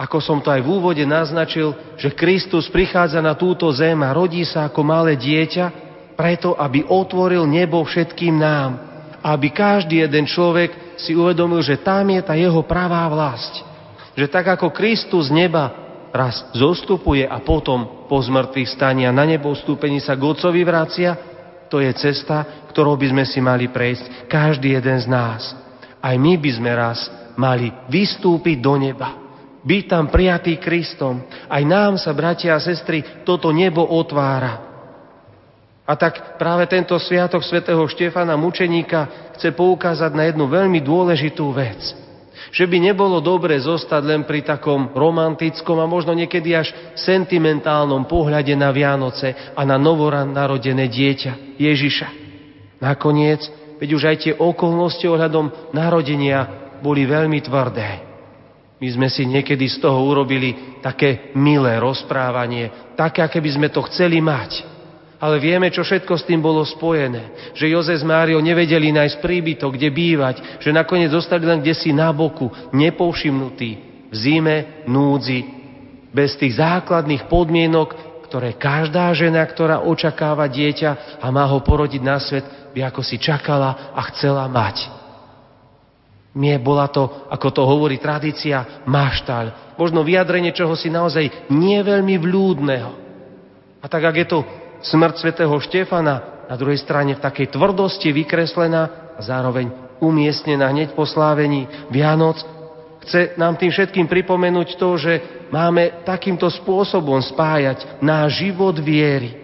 ako 0.00 0.18
som 0.24 0.38
to 0.40 0.48
aj 0.48 0.64
v 0.64 0.72
úvode 0.80 1.04
naznačil, 1.04 1.76
že 2.00 2.16
Kristus 2.16 2.72
prichádza 2.72 3.20
na 3.20 3.36
túto 3.36 3.68
zem 3.68 4.00
a 4.00 4.16
rodí 4.16 4.40
sa 4.48 4.64
ako 4.64 4.80
malé 4.80 5.12
dieťa, 5.20 5.92
preto, 6.16 6.56
aby 6.56 6.88
otvoril 6.88 7.44
nebo 7.44 7.84
všetkým 7.84 8.40
nám. 8.40 8.89
Aby 9.20 9.52
každý 9.52 10.00
jeden 10.04 10.24
človek 10.24 10.96
si 10.96 11.12
uvedomil, 11.12 11.60
že 11.60 11.80
tam 11.80 12.08
je 12.08 12.20
tá 12.24 12.32
jeho 12.36 12.64
pravá 12.64 13.04
vlast. 13.12 13.64
Že 14.16 14.26
tak 14.32 14.56
ako 14.56 14.72
Kristus 14.72 15.28
z 15.28 15.36
neba 15.46 15.70
raz 16.10 16.42
zostupuje 16.56 17.22
a 17.28 17.38
potom 17.38 18.08
po 18.10 18.18
zmrtvých 18.18 18.72
stania 18.74 19.14
na 19.14 19.22
nebo 19.22 19.54
vstúpení 19.54 20.02
sa 20.02 20.18
k 20.18 20.26
Otcovi 20.26 20.66
vracia, 20.66 21.14
to 21.70 21.78
je 21.78 21.92
cesta, 21.94 22.66
ktorou 22.72 22.98
by 22.98 23.14
sme 23.14 23.24
si 23.28 23.38
mali 23.38 23.70
prejsť 23.70 24.26
každý 24.26 24.74
jeden 24.74 24.98
z 24.98 25.06
nás. 25.06 25.54
Aj 26.02 26.16
my 26.18 26.34
by 26.34 26.50
sme 26.50 26.70
raz 26.74 27.06
mali 27.38 27.70
vystúpiť 27.86 28.58
do 28.58 28.74
neba 28.74 29.20
byť 29.60 29.82
tam 29.92 30.08
prijatý 30.08 30.56
Kristom. 30.56 31.20
Aj 31.48 31.62
nám 31.64 32.00
sa, 32.00 32.16
bratia 32.16 32.56
a 32.56 32.64
sestry, 32.64 33.24
toto 33.28 33.52
nebo 33.52 33.84
otvára. 33.84 34.69
A 35.90 35.98
tak 35.98 36.38
práve 36.38 36.70
tento 36.70 36.94
sviatok 37.02 37.42
svätého 37.42 37.82
Štefana 37.90 38.38
mučeníka 38.38 39.34
chce 39.34 39.50
poukázať 39.50 40.14
na 40.14 40.30
jednu 40.30 40.46
veľmi 40.46 40.78
dôležitú 40.78 41.50
vec. 41.50 41.82
Že 42.54 42.70
by 42.70 42.78
nebolo 42.78 43.18
dobre 43.18 43.58
zostať 43.58 44.02
len 44.06 44.22
pri 44.22 44.46
takom 44.46 44.94
romantickom 44.94 45.82
a 45.82 45.90
možno 45.90 46.14
niekedy 46.14 46.54
až 46.54 46.70
sentimentálnom 46.94 48.06
pohľade 48.06 48.54
na 48.54 48.70
Vianoce 48.70 49.34
a 49.50 49.66
na 49.66 49.74
novoran 49.82 50.30
narodené 50.30 50.86
dieťa 50.86 51.58
Ježiša. 51.58 52.08
Nakoniec, 52.78 53.50
veď 53.82 53.90
už 53.90 54.02
aj 54.06 54.16
tie 54.22 54.32
okolnosti 54.38 55.02
ohľadom 55.10 55.74
narodenia 55.74 56.70
boli 56.78 57.02
veľmi 57.02 57.42
tvrdé. 57.42 57.90
My 58.78 58.88
sme 58.94 59.08
si 59.10 59.26
niekedy 59.26 59.66
z 59.66 59.82
toho 59.82 60.06
urobili 60.06 60.78
také 60.80 61.34
milé 61.34 61.82
rozprávanie, 61.82 62.94
také, 62.94 63.26
aké 63.26 63.42
by 63.42 63.50
sme 63.58 63.68
to 63.74 63.82
chceli 63.90 64.22
mať. 64.22 64.69
Ale 65.20 65.36
vieme, 65.36 65.68
čo 65.68 65.84
všetko 65.84 66.16
s 66.16 66.24
tým 66.24 66.40
bolo 66.40 66.64
spojené. 66.64 67.52
Že 67.52 67.76
Jozef 67.76 68.00
s 68.00 68.08
Máriou 68.08 68.40
nevedeli 68.40 68.88
nájsť 68.88 69.20
príbytok, 69.20 69.76
kde 69.76 69.92
bývať, 69.92 70.36
že 70.64 70.72
nakoniec 70.72 71.12
zostali 71.12 71.44
len 71.44 71.60
kde 71.60 71.76
si 71.76 71.92
na 71.92 72.08
boku, 72.08 72.48
nepovšimnutí, 72.72 73.70
v 74.08 74.14
zime, 74.16 74.88
núdzi, 74.88 75.44
bez 76.10 76.40
tých 76.40 76.56
základných 76.56 77.28
podmienok, 77.28 78.10
ktoré 78.26 78.56
každá 78.56 79.12
žena, 79.12 79.44
ktorá 79.44 79.84
očakáva 79.84 80.48
dieťa 80.48 81.20
a 81.20 81.26
má 81.28 81.44
ho 81.44 81.60
porodiť 81.60 82.02
na 82.02 82.16
svet, 82.16 82.46
by 82.72 82.88
ako 82.88 83.02
si 83.04 83.20
čakala 83.20 83.92
a 83.92 84.00
chcela 84.14 84.48
mať. 84.48 84.88
Nie 86.30 86.62
bola 86.62 86.86
to, 86.86 87.26
ako 87.26 87.48
to 87.50 87.62
hovorí 87.66 87.98
tradícia, 87.98 88.86
maštaľ. 88.86 89.74
Možno 89.74 90.06
vyjadrenie 90.06 90.54
čoho 90.54 90.78
si 90.78 90.86
naozaj 90.86 91.50
nie 91.50 91.76
veľmi 91.82 92.14
vľúdneho. 92.22 92.92
A 93.82 93.86
tak, 93.90 94.06
ak 94.06 94.14
je 94.14 94.26
to 94.30 94.38
smrť 94.82 95.14
svätého 95.20 95.54
Štefana, 95.60 96.44
na 96.50 96.56
druhej 96.58 96.82
strane 96.82 97.14
v 97.14 97.22
takej 97.22 97.54
tvrdosti 97.54 98.10
vykreslená 98.10 99.14
a 99.14 99.20
zároveň 99.22 99.70
umiestnená 100.02 100.72
hneď 100.72 100.98
po 100.98 101.06
slávení 101.06 101.68
Vianoc, 101.92 102.42
chce 103.06 103.38
nám 103.38 103.54
tým 103.54 103.70
všetkým 103.70 104.10
pripomenúť 104.10 104.74
to, 104.74 104.90
že 104.98 105.12
máme 105.54 106.02
takýmto 106.02 106.50
spôsobom 106.50 107.20
spájať 107.22 108.02
náš 108.02 108.42
život 108.42 108.74
viery. 108.82 109.36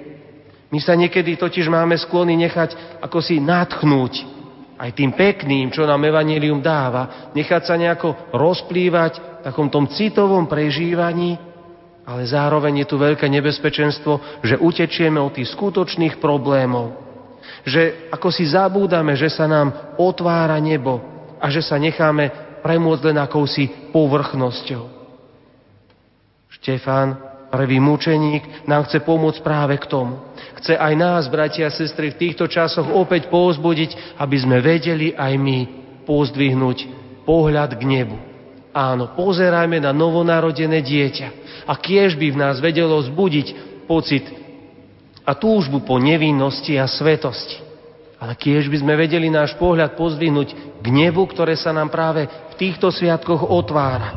My 0.67 0.83
sa 0.83 0.99
niekedy 0.99 1.39
totiž 1.39 1.71
máme 1.71 1.95
sklony 1.95 2.35
nechať 2.35 2.99
ako 2.99 3.23
si 3.23 3.39
natchnúť 3.39 4.37
aj 4.77 4.91
tým 4.93 5.17
pekným, 5.17 5.73
čo 5.73 5.89
nám 5.89 6.05
Evangelium 6.05 6.61
dáva, 6.61 7.33
nechať 7.33 7.63
sa 7.65 7.81
nejako 7.81 8.35
rozplývať 8.35 9.13
v 9.17 9.45
takom 9.47 9.73
tom 9.73 9.89
citovom 9.89 10.45
prežívaní 10.45 11.39
ale 12.07 12.23
zároveň 12.23 12.87
je 12.87 12.87
tu 12.87 12.97
veľké 13.03 13.27
nebezpečenstvo, 13.27 14.41
že 14.47 14.63
utečieme 14.63 15.19
od 15.19 15.35
tých 15.35 15.51
skutočných 15.51 16.23
problémov. 16.23 16.95
Že 17.67 18.15
ako 18.15 18.29
si 18.31 18.47
zabúdame, 18.47 19.19
že 19.19 19.27
sa 19.27 19.51
nám 19.51 19.99
otvára 19.99 20.63
nebo 20.63 21.03
a 21.43 21.51
že 21.51 21.67
sa 21.67 21.75
necháme 21.83 22.31
premôcť 22.63 23.03
len 23.11 23.19
akousi 23.19 23.91
povrchnosťou. 23.91 24.85
Štefán, 26.63 27.19
prvý 27.51 27.83
mučeník, 27.83 28.67
nám 28.71 28.87
chce 28.87 29.03
pomôcť 29.03 29.43
práve 29.43 29.75
k 29.83 29.91
tomu. 29.91 30.23
Chce 30.63 30.79
aj 30.79 30.95
nás, 30.95 31.27
bratia 31.27 31.67
a 31.67 31.75
sestry, 31.75 32.15
v 32.15 32.21
týchto 32.23 32.47
časoch 32.47 32.87
opäť 32.87 33.27
povzbudiť, 33.27 34.19
aby 34.23 34.37
sme 34.39 34.63
vedeli 34.63 35.11
aj 35.11 35.33
my 35.35 35.59
pozdvihnúť 36.07 36.79
pohľad 37.27 37.75
k 37.75 37.83
nebu. 37.83 38.36
Áno, 38.77 39.17
pozerajme 39.17 39.81
na 39.81 39.97
novonarodené 39.97 40.85
dieťa 40.85 41.29
a 41.65 41.73
kiež 41.81 42.21
by 42.21 42.37
v 42.37 42.41
nás 42.45 42.61
vedelo 42.61 43.01
zbudiť 43.01 43.57
pocit 43.89 44.29
a 45.25 45.33
túžbu 45.33 45.81
po 45.81 45.97
nevinnosti 45.97 46.77
a 46.77 46.85
svetosti. 46.85 47.65
Ale 48.21 48.37
kiež 48.37 48.69
by 48.69 48.85
sme 48.85 49.01
vedeli 49.01 49.33
náš 49.33 49.57
pohľad 49.57 49.97
pozdvihnúť 49.97 50.49
k 50.85 50.87
nebu, 50.93 51.25
ktoré 51.25 51.57
sa 51.57 51.73
nám 51.73 51.89
práve 51.89 52.29
v 52.29 52.55
týchto 52.61 52.93
sviatkoch 52.93 53.49
otvára. 53.49 54.13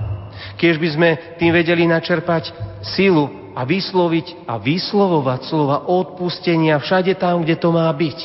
Kiež 0.59 0.75
by 0.75 0.89
sme 0.91 1.09
tým 1.39 1.55
vedeli 1.55 1.87
načerpať 1.87 2.51
silu 2.83 3.55
a 3.55 3.63
vysloviť 3.63 4.43
a 4.43 4.59
vyslovovať 4.59 5.39
slova 5.47 5.87
odpustenia 5.87 6.79
všade 6.83 7.15
tam, 7.15 7.47
kde 7.47 7.55
to 7.55 7.71
má 7.71 7.87
byť. 7.95 8.19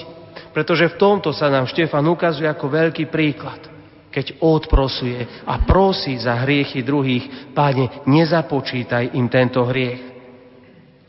Pretože 0.51 0.91
v 0.95 0.99
tomto 0.99 1.31
sa 1.31 1.47
nám 1.47 1.71
Štefan 1.71 2.07
ukazuje 2.11 2.51
ako 2.51 2.67
veľký 2.71 3.07
príklad 3.07 3.74
keď 4.15 4.39
odprosuje 4.39 5.43
a 5.43 5.67
prosí 5.67 6.15
za 6.23 6.39
hriechy 6.47 6.87
druhých, 6.87 7.51
páne, 7.51 8.07
nezapočítaj 8.07 9.19
im 9.19 9.27
tento 9.27 9.67
hriech. 9.67 10.15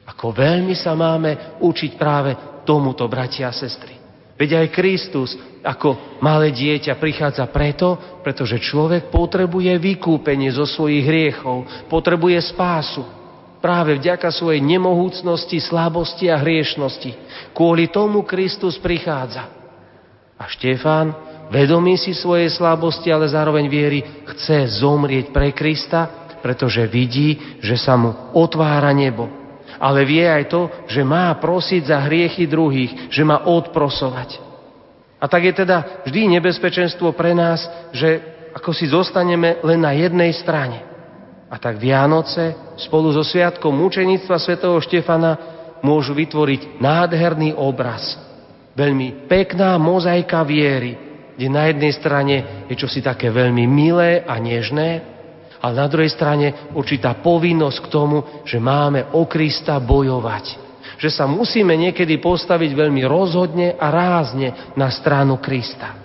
Ako 0.09 0.33
veľmi 0.33 0.73
sa 0.73 0.97
máme 0.97 1.61
učiť 1.61 1.91
práve 2.01 2.33
tomuto, 2.65 3.05
bratia 3.05 3.53
a 3.53 3.53
sestry. 3.53 3.93
Veď 4.35 4.65
aj 4.65 4.67
Kristus 4.73 5.29
ako 5.61 6.17
malé 6.19 6.49
dieťa 6.49 6.97
prichádza 6.97 7.45
preto, 7.53 8.19
pretože 8.25 8.57
človek 8.57 9.13
potrebuje 9.13 9.77
vykúpenie 9.77 10.49
zo 10.49 10.65
svojich 10.65 11.05
hriechov, 11.05 11.87
potrebuje 11.87 12.41
spásu. 12.53 13.05
Práve 13.61 13.97
vďaka 13.97 14.29
svojej 14.29 14.61
nemohúcnosti, 14.61 15.57
slabosti 15.57 16.29
a 16.29 16.37
hriešnosti. 16.37 17.17
Kvôli 17.53 17.89
tomu 17.89 18.21
Kristus 18.21 18.77
prichádza. 18.77 19.49
A 20.37 20.45
Štefán 20.51 21.34
vedomí 21.49 21.97
si 21.97 22.13
svojej 22.13 22.49
slabosti, 22.53 23.09
ale 23.09 23.29
zároveň 23.29 23.65
viery, 23.69 23.99
chce 24.35 24.81
zomrieť 24.81 25.29
pre 25.29 25.51
Krista, 25.53 26.25
pretože 26.45 26.85
vidí, 26.85 27.57
že 27.61 27.73
sa 27.73 27.97
mu 27.97 28.13
otvára 28.37 28.93
nebo. 28.93 29.25
Ale 29.81 30.05
vie 30.05 30.23
aj 30.23 30.45
to, 30.47 30.61
že 30.85 31.01
má 31.01 31.33
prosiť 31.41 31.89
za 31.89 32.05
hriechy 32.05 32.45
druhých, 32.45 33.09
že 33.09 33.25
má 33.25 33.49
odprosovať. 33.49 34.39
A 35.19 35.25
tak 35.25 35.41
je 35.41 35.53
teda 35.65 36.05
vždy 36.05 36.37
nebezpečenstvo 36.37 37.11
pre 37.17 37.33
nás, 37.33 37.65
že 37.91 38.21
ako 38.55 38.71
si 38.71 38.87
zostaneme 38.87 39.59
len 39.65 39.81
na 39.81 39.91
jednej 39.91 40.31
strane. 40.37 40.85
A 41.49 41.57
tak 41.57 41.81
Vianoce 41.81 42.75
spolu 42.79 43.11
so 43.11 43.25
sviatkom 43.25 43.73
mučenictva 43.73 44.39
svätého 44.39 44.77
Štefana 44.79 45.37
môžu 45.83 46.15
vytvoriť 46.15 46.79
nádherný 46.79 47.57
obraz. 47.57 48.17
Veľmi 48.75 49.27
pekná 49.27 49.75
mozaika 49.81 50.43
viery, 50.43 51.04
kde 51.35 51.47
na 51.51 51.67
jednej 51.67 51.91
strane 51.91 52.35
je 52.71 52.75
čosi 52.79 53.03
také 53.03 53.27
veľmi 53.27 53.67
milé 53.67 54.23
a 54.23 54.39
nežné, 54.39 55.03
ale 55.59 55.73
na 55.75 55.87
druhej 55.91 56.11
strane 56.11 56.71
určitá 56.71 57.19
povinnosť 57.19 57.77
k 57.83 57.91
tomu, 57.91 58.17
že 58.47 58.61
máme 58.61 59.11
o 59.11 59.27
Krista 59.27 59.75
bojovať. 59.81 60.63
Že 60.95 61.09
sa 61.11 61.25
musíme 61.27 61.75
niekedy 61.75 62.23
postaviť 62.23 62.71
veľmi 62.71 63.03
rozhodne 63.03 63.75
a 63.75 63.87
rázne 63.91 64.71
na 64.79 64.87
stranu 64.87 65.41
Krista. 65.43 65.97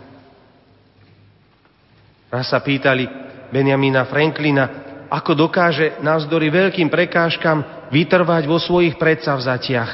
Raz 2.31 2.51
sa 2.51 2.59
pýtali 2.59 3.07
Benjamina 3.55 4.07
Franklina, 4.07 4.65
ako 5.11 5.35
dokáže 5.35 5.99
navzdory 6.03 6.51
veľkým 6.51 6.87
prekážkam 6.87 7.91
vytrvať 7.91 8.47
vo 8.47 8.59
svojich 8.63 8.95
predsavzatiach. 8.95 9.93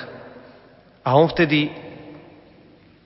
A 1.00 1.08
on 1.16 1.28
vtedy 1.32 1.72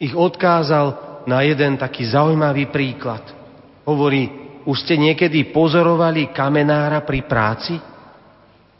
ich 0.02 0.14
odkázal 0.14 1.09
na 1.26 1.44
jeden 1.44 1.76
taký 1.76 2.08
zaujímavý 2.08 2.68
príklad. 2.68 3.24
Hovorí, 3.84 4.28
už 4.64 4.86
ste 4.86 5.00
niekedy 5.00 5.50
pozorovali 5.50 6.30
kamenára 6.30 7.02
pri 7.02 7.24
práci? 7.24 7.74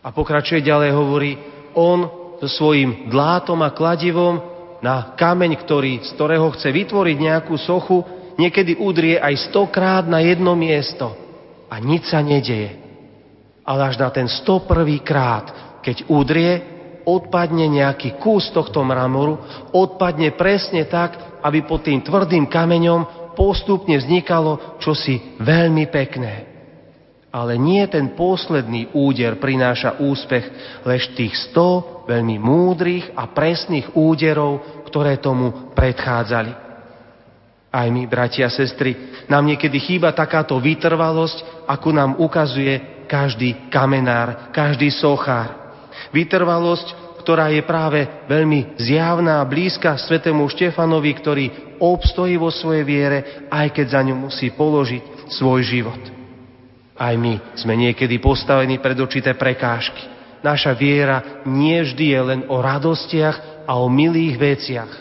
A 0.00 0.09
pokračuje 0.12 0.64
ďalej, 0.64 0.90
hovorí, 0.96 1.33
on 1.76 2.09
so 2.40 2.48
svojím 2.48 3.12
dlátom 3.12 3.61
a 3.61 3.72
kladivom 3.72 4.40
na 4.81 5.12
kameň, 5.12 5.61
ktorý, 5.61 6.00
z 6.00 6.11
ktorého 6.16 6.48
chce 6.57 6.72
vytvoriť 6.72 7.16
nejakú 7.20 7.53
sochu, 7.61 8.00
niekedy 8.40 8.81
udrie 8.81 9.20
aj 9.20 9.53
stokrát 9.53 10.09
na 10.09 10.24
jedno 10.24 10.57
miesto 10.57 11.12
a 11.68 11.76
nič 11.76 12.09
sa 12.09 12.24
nedeje. 12.24 12.81
Ale 13.61 13.92
až 13.92 14.00
na 14.00 14.09
ten 14.09 14.24
101. 14.24 15.05
krát, 15.05 15.46
keď 15.85 16.09
udrie, 16.09 16.79
odpadne 17.16 17.66
nejaký 17.66 18.22
kus 18.22 18.54
tohto 18.54 18.86
mramoru, 18.86 19.38
odpadne 19.74 20.34
presne 20.38 20.86
tak, 20.86 21.42
aby 21.42 21.66
pod 21.66 21.82
tým 21.82 22.04
tvrdým 22.04 22.46
kameňom 22.46 23.34
postupne 23.34 23.96
vznikalo 23.98 24.78
čosi 24.78 25.40
veľmi 25.40 25.88
pekné. 25.90 26.34
Ale 27.30 27.54
nie 27.54 27.86
ten 27.86 28.18
posledný 28.18 28.90
úder 28.90 29.38
prináša 29.38 30.02
úspech, 30.02 30.50
lež 30.82 31.14
tých 31.14 31.34
sto 31.50 32.02
veľmi 32.10 32.42
múdrych 32.42 33.06
a 33.14 33.30
presných 33.30 33.94
úderov, 33.94 34.82
ktoré 34.90 35.22
tomu 35.22 35.70
predchádzali. 35.78 36.52
Aj 37.70 37.86
my, 37.86 38.02
bratia 38.10 38.50
a 38.50 38.54
sestry, 38.54 39.14
nám 39.30 39.46
niekedy 39.46 39.78
chýba 39.78 40.10
takáto 40.10 40.58
vytrvalosť, 40.58 41.70
ako 41.70 41.88
nám 41.94 42.18
ukazuje 42.18 43.06
každý 43.06 43.70
kamenár, 43.70 44.50
každý 44.50 44.90
sochár. 44.90 45.59
Vytrvalosť, 46.08 47.20
ktorá 47.20 47.52
je 47.52 47.62
práve 47.62 48.08
veľmi 48.26 48.80
zjavná 48.80 49.44
a 49.44 49.48
blízka 49.48 49.94
svetému 50.00 50.48
Štefanovi, 50.48 51.12
ktorý 51.20 51.44
obstojí 51.76 52.40
vo 52.40 52.48
svojej 52.48 52.84
viere, 52.84 53.18
aj 53.52 53.76
keď 53.76 53.86
za 53.92 54.00
ňu 54.00 54.16
musí 54.16 54.52
položiť 54.56 55.28
svoj 55.28 55.60
život. 55.62 56.00
Aj 56.96 57.16
my 57.16 57.56
sme 57.56 57.76
niekedy 57.76 58.20
postavení 58.20 58.80
pred 58.80 58.96
určité 58.96 59.36
prekážky. 59.36 60.04
Naša 60.40 60.72
viera 60.72 61.44
nie 61.44 61.80
vždy 61.80 62.04
je 62.12 62.20
len 62.20 62.40
o 62.48 62.60
radostiach 62.60 63.68
a 63.68 63.76
o 63.76 63.92
milých 63.92 64.36
veciach. 64.40 64.92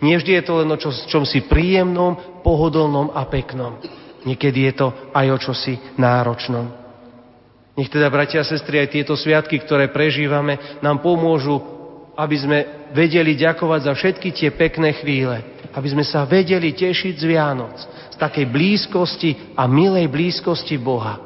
Nie 0.00 0.20
vždy 0.20 0.40
je 0.40 0.44
to 0.44 0.52
len 0.60 0.68
o 0.72 0.76
čo, 0.80 0.92
čom 1.08 1.24
si 1.24 1.44
príjemnom, 1.44 2.40
pohodlnom 2.44 3.12
a 3.12 3.24
peknom. 3.28 3.80
Niekedy 4.24 4.72
je 4.72 4.74
to 4.76 4.88
aj 5.12 5.26
o 5.32 5.38
čosi 5.40 5.76
náročnom. 6.00 6.83
Nech 7.74 7.90
teda, 7.90 8.06
bratia 8.06 8.38
a 8.38 8.46
sestry, 8.46 8.78
aj 8.78 8.94
tieto 8.94 9.18
sviatky, 9.18 9.58
ktoré 9.58 9.90
prežívame, 9.90 10.78
nám 10.78 11.02
pomôžu, 11.02 11.58
aby 12.14 12.36
sme 12.38 12.58
vedeli 12.94 13.34
ďakovať 13.34 13.80
za 13.90 13.92
všetky 13.98 14.28
tie 14.30 14.50
pekné 14.54 14.94
chvíle. 15.02 15.42
Aby 15.74 15.90
sme 15.90 16.06
sa 16.06 16.22
vedeli 16.22 16.70
tešiť 16.70 17.18
z 17.18 17.24
Vianoc, 17.26 17.74
z 18.14 18.16
takej 18.16 18.46
blízkosti 18.46 19.58
a 19.58 19.66
milej 19.66 20.06
blízkosti 20.06 20.78
Boha. 20.78 21.18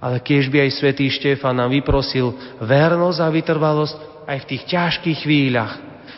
Ale 0.00 0.24
kiež 0.24 0.48
by 0.48 0.64
aj 0.64 0.80
svätý 0.80 1.12
Štefan 1.12 1.52
nám 1.52 1.68
vyprosil 1.68 2.32
vernosť 2.64 3.18
a 3.20 3.28
vytrvalosť 3.28 3.96
aj 4.24 4.38
v 4.40 4.48
tých 4.48 4.62
ťažkých 4.72 5.18
chvíľach. 5.20 5.72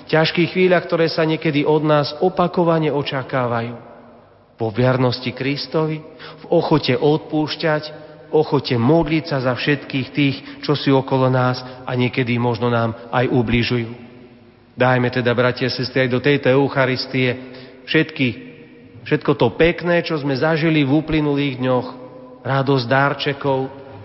ťažkých 0.06 0.54
chvíľach, 0.54 0.86
ktoré 0.86 1.10
sa 1.10 1.26
niekedy 1.26 1.66
od 1.66 1.82
nás 1.82 2.14
opakovane 2.22 2.94
očakávajú. 2.94 3.74
Po 4.54 4.70
vernosti 4.70 5.34
Kristovi, 5.34 5.98
v 6.42 6.44
ochote 6.50 6.94
odpúšťať, 6.94 7.99
ochote 8.30 8.74
modliť 8.78 9.24
sa 9.26 9.38
za 9.42 9.52
všetkých 9.54 10.08
tých, 10.14 10.36
čo 10.62 10.78
sú 10.78 10.94
okolo 10.96 11.28
nás 11.28 11.60
a 11.86 11.90
niekedy 11.94 12.38
možno 12.38 12.70
nám 12.70 12.94
aj 13.10 13.26
ubližujú. 13.30 13.90
Dajme 14.78 15.12
teda, 15.12 15.34
bratia 15.36 15.68
a 15.68 15.74
sestry, 15.74 16.08
aj 16.08 16.14
do 16.14 16.24
tejto 16.24 16.48
Eucharistie 16.48 17.36
všetky, 17.84 18.28
všetko 19.04 19.36
to 19.36 19.52
pekné, 19.58 20.00
čo 20.06 20.16
sme 20.16 20.32
zažili 20.38 20.86
v 20.86 20.94
uplynulých 20.94 21.60
dňoch, 21.60 21.86
radosť 22.40 22.86
dárčekov, 22.88 23.58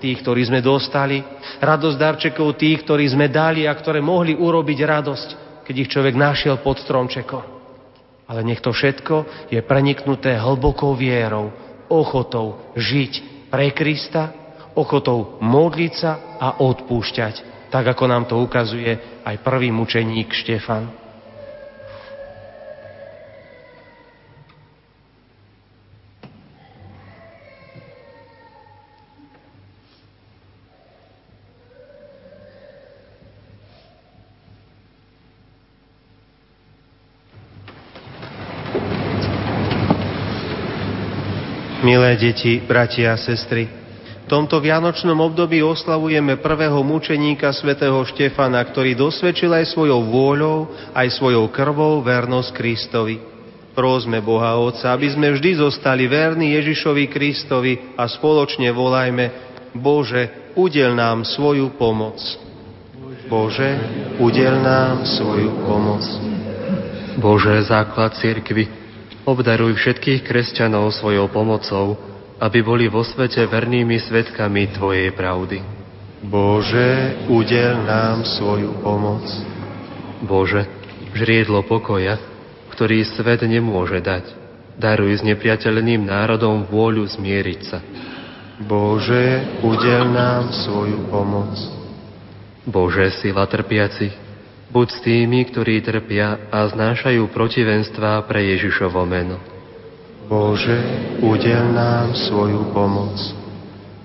tých, 0.03 0.19
ktorí 0.19 0.41
sme 0.43 0.59
dostali, 0.59 1.23
radosť 1.63 1.97
darčekov 1.97 2.59
tých, 2.59 2.83
ktorí 2.83 3.07
sme 3.07 3.31
dali 3.31 3.63
a 3.63 3.73
ktoré 3.73 4.03
mohli 4.03 4.35
urobiť 4.35 4.79
radosť, 4.83 5.29
keď 5.63 5.75
ich 5.79 5.91
človek 5.91 6.15
našiel 6.19 6.59
pod 6.59 6.83
stromčekom. 6.83 7.55
Ale 8.25 8.41
nech 8.41 8.59
to 8.59 8.73
všetko 8.73 9.47
je 9.53 9.61
preniknuté 9.63 10.35
hlbokou 10.35 10.97
vierou, 10.97 11.53
ochotou 11.87 12.73
žiť 12.73 13.34
pre 13.55 13.71
Krista, 13.71 14.35
ochotou 14.75 15.39
modliť 15.39 15.93
sa 15.95 16.35
a 16.35 16.59
odpúšťať, 16.59 17.35
tak 17.71 17.87
ako 17.87 18.03
nám 18.03 18.27
to 18.27 18.35
ukazuje 18.43 19.23
aj 19.23 19.39
prvý 19.39 19.71
mučeník 19.71 20.27
Štefan. 20.35 21.04
Milé 41.85 42.17
deti, 42.17 42.57
bratia 42.65 43.13
a 43.13 43.21
sestry, 43.21 43.69
v 43.69 44.25
tomto 44.25 44.57
vianočnom 44.57 45.21
období 45.21 45.61
oslavujeme 45.61 46.41
prvého 46.41 46.81
mučeníka 46.81 47.53
svätého 47.53 48.01
Štefana, 48.09 48.57
ktorý 48.65 48.97
dosvedčil 48.97 49.53
aj 49.53 49.69
svojou 49.69 50.01
vôľou, 50.09 50.73
aj 50.97 51.13
svojou 51.13 51.45
krvou 51.53 52.01
vernosť 52.01 52.49
Kristovi. 52.57 53.21
Prosme 53.77 54.17
Boha 54.25 54.57
Otca, 54.57 54.97
aby 54.97 55.13
sme 55.13 55.29
vždy 55.37 55.61
zostali 55.61 56.09
verní 56.09 56.57
Ježišovi 56.57 57.05
Kristovi 57.05 57.93
a 57.93 58.09
spoločne 58.09 58.73
volajme 58.73 59.25
Bože, 59.77 60.57
udel 60.57 60.97
nám 60.97 61.21
svoju 61.21 61.77
pomoc. 61.77 62.17
Bože, 63.29 63.69
udel 64.17 64.57
nám 64.57 65.05
svoju 65.05 65.53
pomoc. 65.61 66.01
Bože, 67.21 67.61
základ 67.69 68.17
cirkvi, 68.17 68.84
Obdaruj 69.25 69.73
všetkých 69.81 70.21
kresťanov 70.21 70.93
svojou 70.93 71.25
pomocou, 71.33 71.97
aby 72.37 72.61
boli 72.61 72.85
vo 72.85 73.01
svete 73.01 73.41
vernými 73.49 73.97
svetkami 73.97 74.69
Tvojej 74.77 75.09
pravdy. 75.17 75.65
Bože, 76.29 77.21
udel 77.25 77.85
nám 77.89 78.21
svoju 78.21 78.85
pomoc. 78.85 79.25
Bože, 80.21 80.69
žriedlo 81.17 81.65
pokoja, 81.65 82.21
ktorý 82.69 83.01
svet 83.01 83.41
nemôže 83.49 83.97
dať, 83.97 84.29
daruj 84.77 85.17
s 85.17 85.25
nepriateľným 85.25 86.05
národom 86.05 86.69
vôľu 86.69 87.09
zmieriť 87.17 87.61
sa. 87.65 87.81
Bože, 88.61 89.41
udel 89.65 90.05
nám 90.13 90.53
svoju 90.53 91.01
pomoc. 91.09 91.57
Bože, 92.65 93.09
sila 93.21 93.49
trpiacich, 93.49 94.24
Buď 94.75 94.87
s 94.91 94.99
tými, 95.07 95.39
ktorí 95.47 95.79
trpia 95.87 96.51
a 96.51 96.67
znášajú 96.67 97.31
protivenstva 97.31 98.19
pre 98.27 98.43
Ježišovo 98.43 99.07
meno. 99.07 99.39
Bože, 100.27 100.75
udel 101.23 101.71
nám 101.71 102.11
svoju 102.11 102.75
pomoc. 102.75 103.15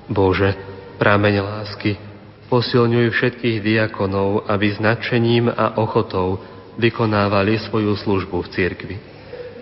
Bože, 0.06 0.54
prameň 1.02 1.42
lásky, 1.42 1.98
posilňuj 2.46 3.10
všetkých 3.10 3.58
diakonov, 3.66 4.46
aby 4.46 4.70
s 4.70 4.78
nadšením 4.78 5.50
a 5.50 5.74
ochotou 5.74 6.38
vykonávali 6.78 7.58
svoju 7.66 7.98
službu 7.98 8.38
v 8.46 8.48
cirkvi. 8.54 8.96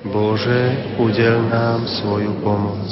Bože, 0.05 0.93
udel 1.01 1.41
nám 1.49 1.89
svoju 2.05 2.37
pomoc. 2.45 2.85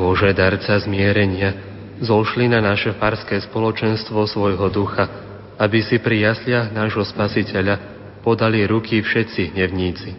Bože, 0.00 0.32
darca 0.32 0.80
zmierenia, 0.80 1.60
zošli 2.00 2.48
na 2.48 2.64
naše 2.64 2.96
farské 2.96 3.36
spoločenstvo 3.36 4.24
svojho 4.24 4.72
ducha, 4.72 5.31
aby 5.62 5.78
si 5.78 6.02
pri 6.02 6.26
jasliach 6.26 6.74
nášho 6.74 7.06
Spasiteľa 7.06 7.78
podali 8.26 8.66
ruky 8.66 8.98
všetci 8.98 9.54
hnevníci. 9.54 10.10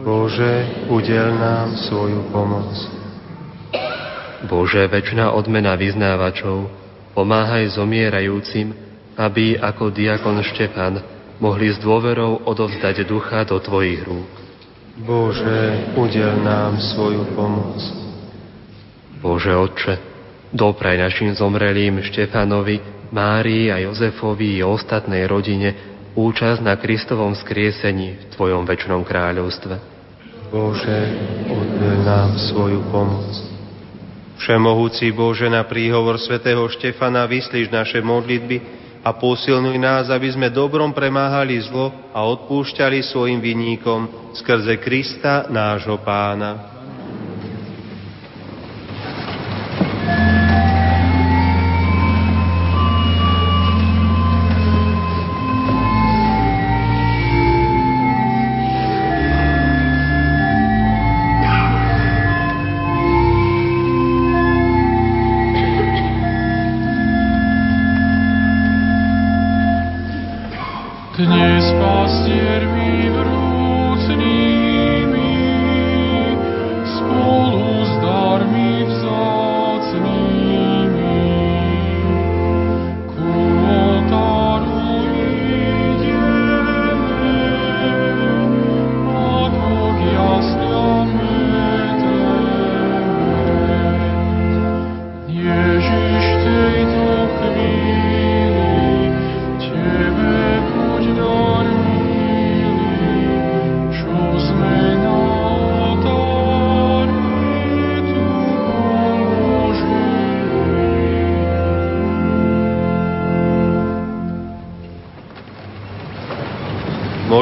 Bože, 0.00 0.88
udel 0.88 1.36
nám 1.36 1.76
svoju 1.76 2.32
pomoc. 2.32 2.72
Bože, 4.48 4.88
väčšina 4.88 5.36
odmena 5.36 5.76
vyznávačov, 5.76 6.72
pomáhaj 7.12 7.76
zomierajúcim, 7.76 8.72
aby 9.20 9.60
ako 9.60 9.92
diakon 9.92 10.40
Štefan 10.40 11.04
mohli 11.36 11.68
s 11.68 11.76
dôverou 11.76 12.48
odovzdať 12.48 13.04
ducha 13.04 13.44
do 13.44 13.60
Tvojich 13.60 14.00
rúk. 14.08 14.32
Bože, 15.04 15.92
udel 15.92 16.40
nám 16.40 16.80
svoju 16.80 17.28
pomoc. 17.36 17.76
Bože, 19.20 19.52
Otče, 19.52 19.94
dopraj 20.56 20.96
našim 20.96 21.36
zomrelým 21.36 22.00
Štefanovi 22.00 22.91
Márii 23.12 23.68
a 23.68 23.76
Jozefovi 23.76 24.56
i 24.56 24.64
ostatnej 24.64 25.28
rodine 25.28 25.92
účasť 26.16 26.64
na 26.64 26.80
Kristovom 26.80 27.36
skriesení 27.36 28.16
v 28.16 28.24
Tvojom 28.32 28.64
väčšnom 28.64 29.04
kráľovstve. 29.04 29.74
Bože, 30.48 30.98
odbel 31.48 32.04
nám 32.08 32.40
svoju 32.40 32.80
pomoc. 32.88 33.32
Všemohúci 34.40 35.12
Bože, 35.12 35.52
na 35.52 35.64
príhovor 35.68 36.16
svätého 36.16 36.64
Štefana 36.72 37.28
vyslíš 37.28 37.68
naše 37.68 38.00
modlitby 38.00 38.80
a 39.04 39.12
posilnuj 39.12 39.76
nás, 39.76 40.08
aby 40.08 40.32
sme 40.32 40.48
dobrom 40.48 40.96
premáhali 40.96 41.60
zlo 41.68 41.92
a 42.16 42.24
odpúšťali 42.24 43.04
svojim 43.04 43.44
vinníkom 43.44 44.32
skrze 44.40 44.80
Krista, 44.80 45.52
nášho 45.52 46.00
pána. 46.00 46.81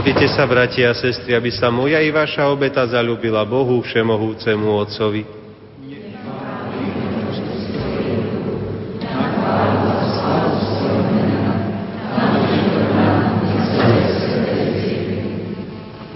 Modlite 0.00 0.32
sa, 0.32 0.48
bratia 0.48 0.88
a 0.88 0.96
sestry, 0.96 1.36
aby 1.36 1.52
sa 1.52 1.68
moja 1.68 2.00
i 2.00 2.08
vaša 2.08 2.48
obeta 2.48 2.88
zalúbila 2.88 3.44
Bohu 3.44 3.84
Všemohúcemu 3.84 4.68
Otcovi. 4.80 5.28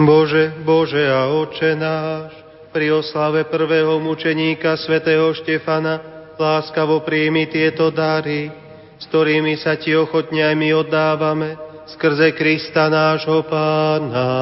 Bože, 0.00 0.44
Bože 0.64 1.04
a 1.04 1.28
Oče 1.44 1.76
náš, 1.76 2.32
pri 2.72 2.88
oslave 2.88 3.44
prvého 3.44 4.00
mučeníka 4.00 4.80
svätého 4.80 5.28
Štefana 5.36 6.00
láskavo 6.40 7.04
príjmi 7.04 7.52
tieto 7.52 7.92
dary, 7.92 8.48
s 8.96 9.04
ktorými 9.12 9.60
sa 9.60 9.76
Ti 9.76 9.92
ochotne 10.00 10.40
aj 10.40 10.56
my 10.56 10.72
oddávame, 10.72 11.63
skrze 11.86 12.32
Krista 12.32 12.88
nášho 12.88 13.42
Pána. 13.42 14.32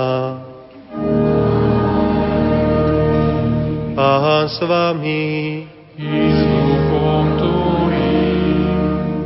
Pán 3.94 4.48
s 4.48 4.58
vami. 4.62 5.66
I 5.98 6.32
s 6.32 6.40
duchom 6.48 7.24
tvojim. 7.38 8.66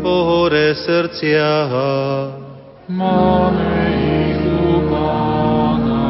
Pohore 0.03 0.75
srdcia. 0.75 1.69
Máme 2.91 3.73
ich 4.27 4.43
u 4.43 4.85
Pána. 4.91 6.05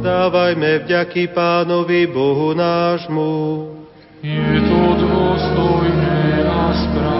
Zdávajme 0.00 0.86
vďaky 0.86 1.34
Pánovi 1.34 2.06
Bohu 2.06 2.54
nášmu. 2.54 3.34
Je 4.22 4.58
to 4.66 4.80
dôstojné 4.98 6.42
a 6.46 6.62
správne. 6.74 7.17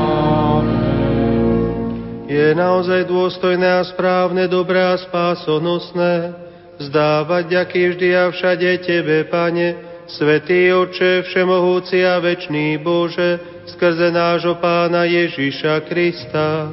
Je 2.29 2.53
naozaj 2.53 3.09
dôstojné 3.09 3.64
a 3.64 3.81
správne, 3.88 4.53
dobré 4.53 4.77
a 4.85 5.01
spásonosné 5.01 6.37
vzdávať 6.77 7.45
ďaky 7.57 7.81
vždy 7.97 8.09
a 8.12 8.29
všade 8.29 8.69
Tebe, 8.85 9.25
Pane, 9.33 9.69
Svetý 10.05 10.69
Oče, 10.77 11.25
Všemohúci 11.25 12.05
a 12.05 12.21
Večný 12.21 12.77
Bože, 12.85 13.41
skrze 13.73 14.12
nášho 14.12 14.61
Pána 14.61 15.09
Ježiša 15.09 15.88
Krista. 15.88 16.69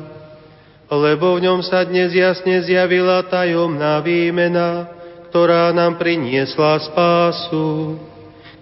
Lebo 0.92 1.40
v 1.40 1.48
ňom 1.48 1.64
sa 1.64 1.88
dnes 1.88 2.12
jasne 2.12 2.60
zjavila 2.60 3.24
tajomná 3.24 4.04
výmena, 4.04 4.92
ktorá 5.32 5.72
nám 5.72 5.96
priniesla 5.96 6.84
spásu. 6.84 7.96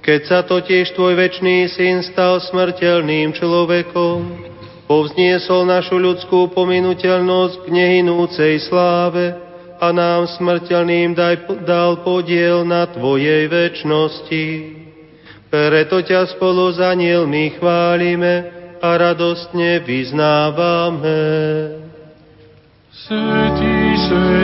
Keď 0.06 0.21
sa 0.29 0.45
totiž 0.45 0.93
Tvoj 0.93 1.17
Večný 1.17 1.73
Syn 1.73 2.06
stal 2.06 2.38
smrteľným 2.38 3.34
človekom, 3.34 4.52
povzniesol 4.93 5.65
našu 5.65 5.97
ľudskú 5.97 6.53
pominuteľnosť 6.53 7.65
k 7.65 7.67
nehynúcej 7.73 8.62
sláve, 8.69 9.34
a 9.82 9.91
nám 9.91 10.32
smrteľným 10.39 11.12
daj, 11.12 11.49
dal 11.67 12.06
podiel 12.06 12.63
na 12.63 12.88
Tvojej 12.88 13.51
väčšnosti. 13.51 14.45
Preto 15.51 15.99
ťa 15.99 16.38
spolu 16.38 16.71
s 16.71 16.79
anielmi 16.79 17.60
chválime 17.60 18.36
a 18.79 18.89
radostne 18.95 19.84
vyznávame. 19.84 21.19
Svetý, 22.95 23.75
svetý, 24.08 24.42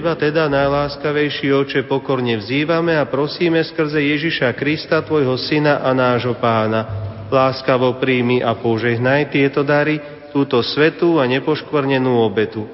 Teba 0.00 0.16
teda, 0.16 0.48
najláskavejší 0.48 1.52
oče, 1.52 1.84
pokorne 1.84 2.40
vzývame 2.40 2.96
a 2.96 3.04
prosíme 3.04 3.60
skrze 3.60 4.00
Ježiša 4.00 4.56
Krista, 4.56 5.04
Tvojho 5.04 5.36
Syna 5.36 5.84
a 5.84 5.92
nášho 5.92 6.40
Pána. 6.40 6.88
Láskavo 7.28 8.00
príjmi 8.00 8.40
a 8.40 8.56
požehnaj 8.56 9.28
tieto 9.28 9.60
dary, 9.60 10.00
túto 10.32 10.64
svetú 10.64 11.20
a 11.20 11.28
nepoškvrnenú 11.28 12.16
obetu. 12.16 12.64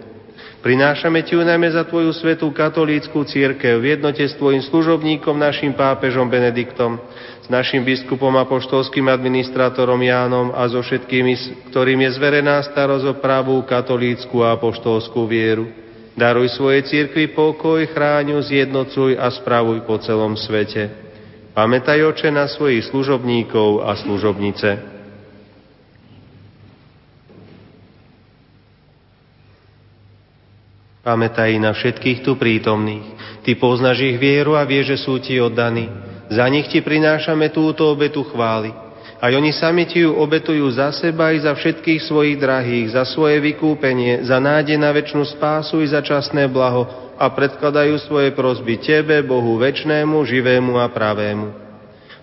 Prinášame 0.62 1.26
Ti 1.26 1.34
ju 1.34 1.42
najmä 1.42 1.66
za 1.74 1.82
Tvoju 1.82 2.14
svetú 2.14 2.46
katolícku 2.54 3.26
církev 3.26 3.82
v 3.82 3.98
jednote 3.98 4.22
s 4.22 4.38
Tvojim 4.38 4.62
služobníkom, 4.62 5.34
našim 5.34 5.74
pápežom 5.74 6.30
Benediktom, 6.30 7.02
s 7.42 7.50
našim 7.50 7.82
biskupom 7.82 8.38
apoštolským 8.38 9.10
administrátorom 9.10 9.98
Jánom 9.98 10.54
a 10.54 10.62
so 10.70 10.78
všetkými, 10.78 11.66
ktorým 11.74 12.06
je 12.06 12.10
zverená 12.22 12.62
starosť 12.70 13.04
o 13.10 13.18
pravú 13.18 13.58
katolícku 13.66 14.46
a 14.46 14.54
apoštolskú 14.54 15.26
vieru. 15.26 15.85
Daruj 16.16 16.48
svojej 16.56 16.80
církvi 16.88 17.36
pokoj, 17.36 17.84
chráňu, 17.92 18.40
zjednocuj 18.40 19.20
a 19.20 19.28
spravuj 19.28 19.84
po 19.84 20.00
celom 20.00 20.32
svete. 20.32 20.88
Pamätaj, 21.52 22.00
oče, 22.08 22.32
na 22.32 22.48
svojich 22.48 22.88
služobníkov 22.88 23.84
a 23.84 23.92
služobnice. 24.00 24.96
Pamätaj 31.04 31.52
na 31.60 31.76
všetkých 31.76 32.24
tu 32.24 32.40
prítomných. 32.40 33.06
Ty 33.44 33.52
poznáš 33.60 34.00
ich 34.00 34.16
vieru 34.16 34.56
a 34.56 34.64
vieš, 34.64 34.96
že 34.96 34.98
sú 35.04 35.20
ti 35.20 35.36
oddaní. 35.36 35.86
Za 36.32 36.48
nich 36.48 36.66
ti 36.72 36.80
prinášame 36.80 37.52
túto 37.52 37.86
obetu 37.92 38.24
chvály. 38.24 38.85
Aj 39.16 39.32
oni 39.32 39.48
sami 39.48 39.88
ti 39.88 40.04
ju 40.04 40.12
obetujú 40.12 40.68
za 40.76 40.92
seba 40.92 41.32
i 41.32 41.40
za 41.40 41.56
všetkých 41.56 42.04
svojich 42.04 42.36
drahých, 42.36 42.92
za 42.92 43.08
svoje 43.08 43.40
vykúpenie, 43.40 44.20
za 44.28 44.36
nádej 44.36 44.76
na 44.76 44.92
väčšinu 44.92 45.24
spásu 45.24 45.80
i 45.80 45.88
za 45.88 46.04
časné 46.04 46.44
blaho 46.52 46.84
a 47.16 47.24
predkladajú 47.32 47.96
svoje 48.04 48.36
prosby 48.36 48.76
Tebe, 48.76 49.24
Bohu 49.24 49.56
väčnému, 49.56 50.20
živému 50.20 50.76
a 50.76 50.92
pravému. 50.92 51.48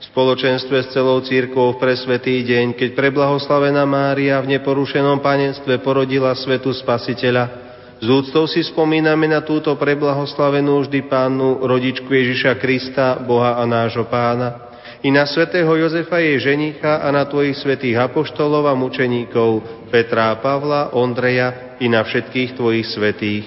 V 0.04 0.12
spoločenstve 0.14 0.86
s 0.86 0.92
celou 0.94 1.26
církvou 1.26 1.74
v 1.74 1.82
presvetý 1.82 2.46
deň, 2.46 2.78
keď 2.78 2.94
preblahoslavená 2.94 3.90
Mária 3.90 4.38
v 4.44 4.54
neporušenom 4.54 5.18
panenstve 5.18 5.82
porodila 5.82 6.38
svetu 6.38 6.70
spasiteľa, 6.78 7.64
z 8.04 8.08
úctou 8.12 8.46
si 8.46 8.60
spomíname 8.62 9.32
na 9.32 9.42
túto 9.42 9.72
preblahoslavenú 9.80 10.84
vždy 10.84 11.08
pánu 11.08 11.64
rodičku 11.64 12.12
Ježiša 12.12 12.60
Krista, 12.60 13.16
Boha 13.24 13.56
a 13.56 13.64
nášho 13.64 14.04
pána, 14.12 14.63
i 15.04 15.12
na 15.12 15.28
svätého 15.28 15.68
Jozefa 15.76 16.24
jej 16.24 16.40
ženicha 16.40 17.04
a 17.04 17.12
na 17.12 17.28
tvojich 17.28 17.60
svetých 17.60 18.00
apoštolov 18.00 18.72
a 18.72 18.74
mučeníkov 18.74 19.60
Petra 19.92 20.32
Pavla, 20.40 20.96
Ondreja 20.96 21.76
i 21.84 21.92
na 21.92 22.08
všetkých 22.08 22.56
tvojich 22.56 22.88
svetých. 22.88 23.46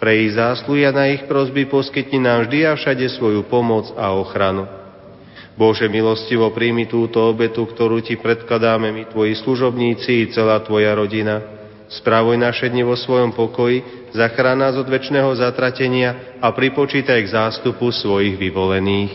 Pre 0.00 0.12
ich 0.12 0.32
zásluhy 0.32 0.88
a 0.88 0.96
na 0.96 1.12
ich 1.12 1.28
prosby 1.28 1.68
poskytni 1.68 2.24
nám 2.24 2.48
vždy 2.48 2.58
a 2.64 2.72
všade 2.72 3.12
svoju 3.12 3.44
pomoc 3.44 3.92
a 3.92 4.16
ochranu. 4.16 4.64
Bože, 5.56 5.88
milostivo 5.88 6.52
príjmi 6.52 6.84
túto 6.84 7.20
obetu, 7.32 7.64
ktorú 7.64 8.00
Ti 8.04 8.20
predkladáme 8.20 8.92
my, 8.92 9.02
Tvoji 9.08 9.36
služobníci 9.40 10.10
i 10.24 10.28
celá 10.32 10.60
Tvoja 10.64 10.92
rodina. 10.96 11.40
Spravuj 11.88 12.36
naše 12.36 12.68
dni 12.68 12.84
vo 12.84 12.96
svojom 12.96 13.32
pokoji, 13.32 14.10
zachrán 14.12 14.60
nás 14.60 14.76
od 14.76 14.88
väčšného 14.88 15.32
zatratenia 15.38 16.40
a 16.44 16.52
pripočítaj 16.52 17.20
k 17.24 17.32
zástupu 17.32 17.88
svojich 17.88 18.36
vyvolených. 18.36 19.12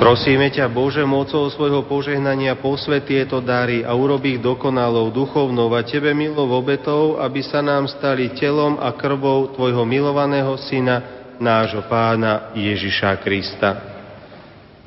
Prosíme 0.00 0.48
ťa, 0.48 0.72
Bože, 0.72 1.04
mocou 1.04 1.44
svojho 1.52 1.84
požehnania 1.84 2.56
posvet 2.56 3.04
tieto 3.04 3.44
dary 3.44 3.84
a 3.84 3.92
urob 3.92 4.24
ich 4.24 4.40
dokonalou, 4.40 5.12
duchovnou 5.12 5.68
a 5.76 5.84
Tebe 5.84 6.16
milou 6.16 6.48
obetou, 6.56 7.20
aby 7.20 7.44
sa 7.44 7.60
nám 7.60 7.84
stali 7.84 8.32
telom 8.32 8.80
a 8.80 8.96
krvou 8.96 9.52
Tvojho 9.52 9.84
milovaného 9.84 10.56
Syna, 10.56 11.04
nášho 11.36 11.84
Pána 11.84 12.56
Ježiša 12.56 13.20
Krista. 13.20 13.70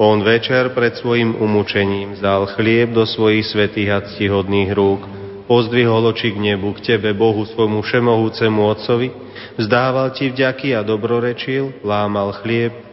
On 0.02 0.18
večer 0.18 0.74
pred 0.74 0.98
svojim 0.98 1.38
umúčením 1.38 2.18
vzal 2.18 2.50
chlieb 2.58 2.98
do 2.98 3.06
svojich 3.06 3.46
svetých 3.54 3.94
a 3.94 4.02
ctihodných 4.02 4.74
rúk, 4.74 5.06
pozdvihol 5.46 6.10
oči 6.10 6.34
k 6.34 6.42
nebu, 6.42 6.74
k 6.74 6.98
Tebe, 6.98 7.14
Bohu 7.14 7.46
svojmu 7.46 7.86
všemohúcemu 7.86 8.60
Otcovi, 8.66 9.14
vzdával 9.62 10.10
Ti 10.18 10.34
vďaky 10.34 10.74
a 10.74 10.82
dobrorečil, 10.82 11.86
lámal 11.86 12.34
chlieb 12.42 12.93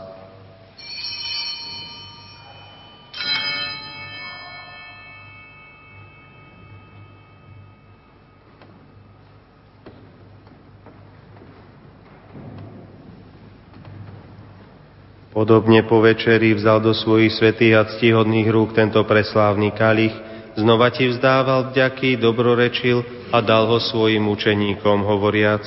Podobne 15.31 15.87
po 15.87 16.03
večeri 16.03 16.51
vzal 16.51 16.83
do 16.83 16.91
svojich 16.91 17.31
svetých 17.39 17.75
a 17.79 17.87
ctihodných 17.87 18.51
rúk 18.51 18.75
tento 18.75 18.99
preslávny 19.07 19.71
kalich, 19.71 20.11
znova 20.59 20.91
ti 20.91 21.07
vzdával 21.07 21.71
vďaky, 21.71 22.19
dobrorečil 22.19 23.31
a 23.31 23.39
dal 23.39 23.71
ho 23.71 23.79
svojim 23.79 24.27
učeníkom, 24.27 25.07
hovoriac, 25.07 25.63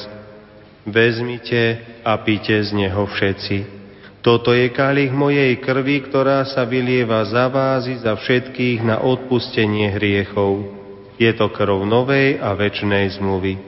vezmite 0.85 1.81
a 2.05 2.13
píte 2.21 2.61
z 2.61 2.77
neho 2.77 3.09
všetci. 3.09 3.57
Toto 4.21 4.53
je 4.53 4.69
kalich 4.69 5.13
mojej 5.13 5.57
krvi, 5.61 6.13
ktorá 6.13 6.45
sa 6.45 6.69
vylieva 6.69 7.25
za 7.25 7.49
vás 7.49 7.89
i 7.89 7.97
za 7.97 8.17
všetkých 8.21 8.85
na 8.85 9.01
odpustenie 9.01 9.97
hriechov. 9.97 10.65
Je 11.17 11.33
to 11.33 11.49
krv 11.49 11.89
novej 11.89 12.37
a 12.37 12.53
väčšnej 12.53 13.17
zmluvy. 13.17 13.61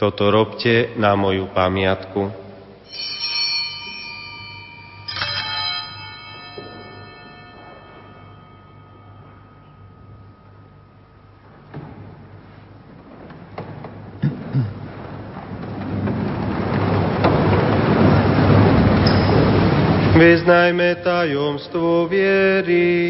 Toto 0.00 0.32
robte 0.32 0.96
na 0.96 1.12
moju 1.16 1.52
pamiatku. 1.52 2.47
Tajomstvo 21.58 22.06
viery. 22.06 23.07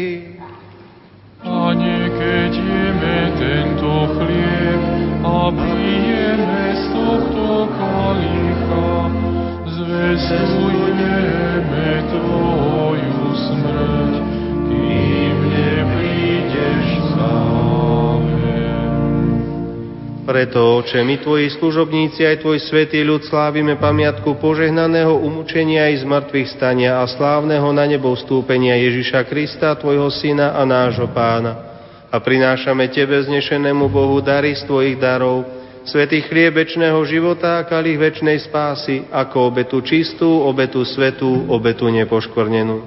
Preto, 20.29 20.77
Oče, 20.77 21.01
my 21.01 21.17
Tvoji 21.25 21.49
služobníci 21.57 22.21
aj 22.21 22.45
Tvoj 22.45 22.61
svetý 22.61 23.01
ľud 23.01 23.25
slávime 23.25 23.81
pamiatku 23.81 24.37
požehnaného 24.37 25.17
umúčenia 25.17 25.89
i 25.89 25.97
zmrtvých 25.97 26.53
stania 26.53 27.01
a 27.01 27.09
slávneho 27.09 27.65
na 27.73 27.89
nebo 27.89 28.13
vstúpenia 28.13 28.77
Ježiša 28.77 29.25
Krista, 29.25 29.73
Tvojho 29.73 30.05
Syna 30.13 30.53
a 30.53 30.61
nášho 30.69 31.09
Pána. 31.09 31.81
A 32.13 32.21
prinášame 32.21 32.93
Tebe 32.93 33.17
znešenému 33.25 33.89
Bohu 33.89 34.21
dary 34.21 34.53
z 34.53 34.69
Tvojich 34.69 35.01
darov, 35.01 35.49
svetý 35.81 36.21
chlieb 36.21 36.61
večného 36.61 37.01
života 37.09 37.57
a 37.57 37.65
kalich 37.65 37.97
večnej 37.97 38.37
spásy, 38.45 39.09
ako 39.09 39.49
obetu 39.49 39.81
čistú, 39.81 40.29
obetu 40.45 40.85
svetú, 40.85 41.49
obetu 41.49 41.89
nepoškvrnenú. 41.89 42.85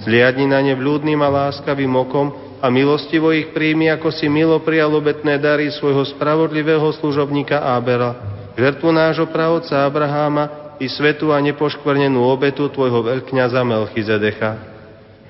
Zliadni 0.00 0.48
na 0.48 0.64
ne 0.64 0.72
vľúdnym 0.72 1.20
a 1.20 1.28
láskavým 1.28 1.92
okom, 1.92 2.49
a 2.60 2.66
milostivo 2.68 3.32
ich 3.32 3.56
príjmi, 3.56 3.88
ako 3.88 4.12
si 4.12 4.28
milo 4.28 4.60
prijal 4.60 4.92
obetné 4.92 5.40
dary 5.40 5.72
svojho 5.72 6.04
spravodlivého 6.04 6.92
služobníka 7.00 7.56
Ábera, 7.56 8.16
žertvu 8.52 8.92
nášho 8.92 9.32
pravodca 9.32 9.88
Abraháma 9.88 10.76
i 10.76 10.88
svetu 10.88 11.32
a 11.32 11.40
nepoškvrnenú 11.40 12.20
obetu 12.20 12.68
tvojho 12.68 13.00
veľkňaza 13.00 13.64
Melchizedecha. 13.64 14.50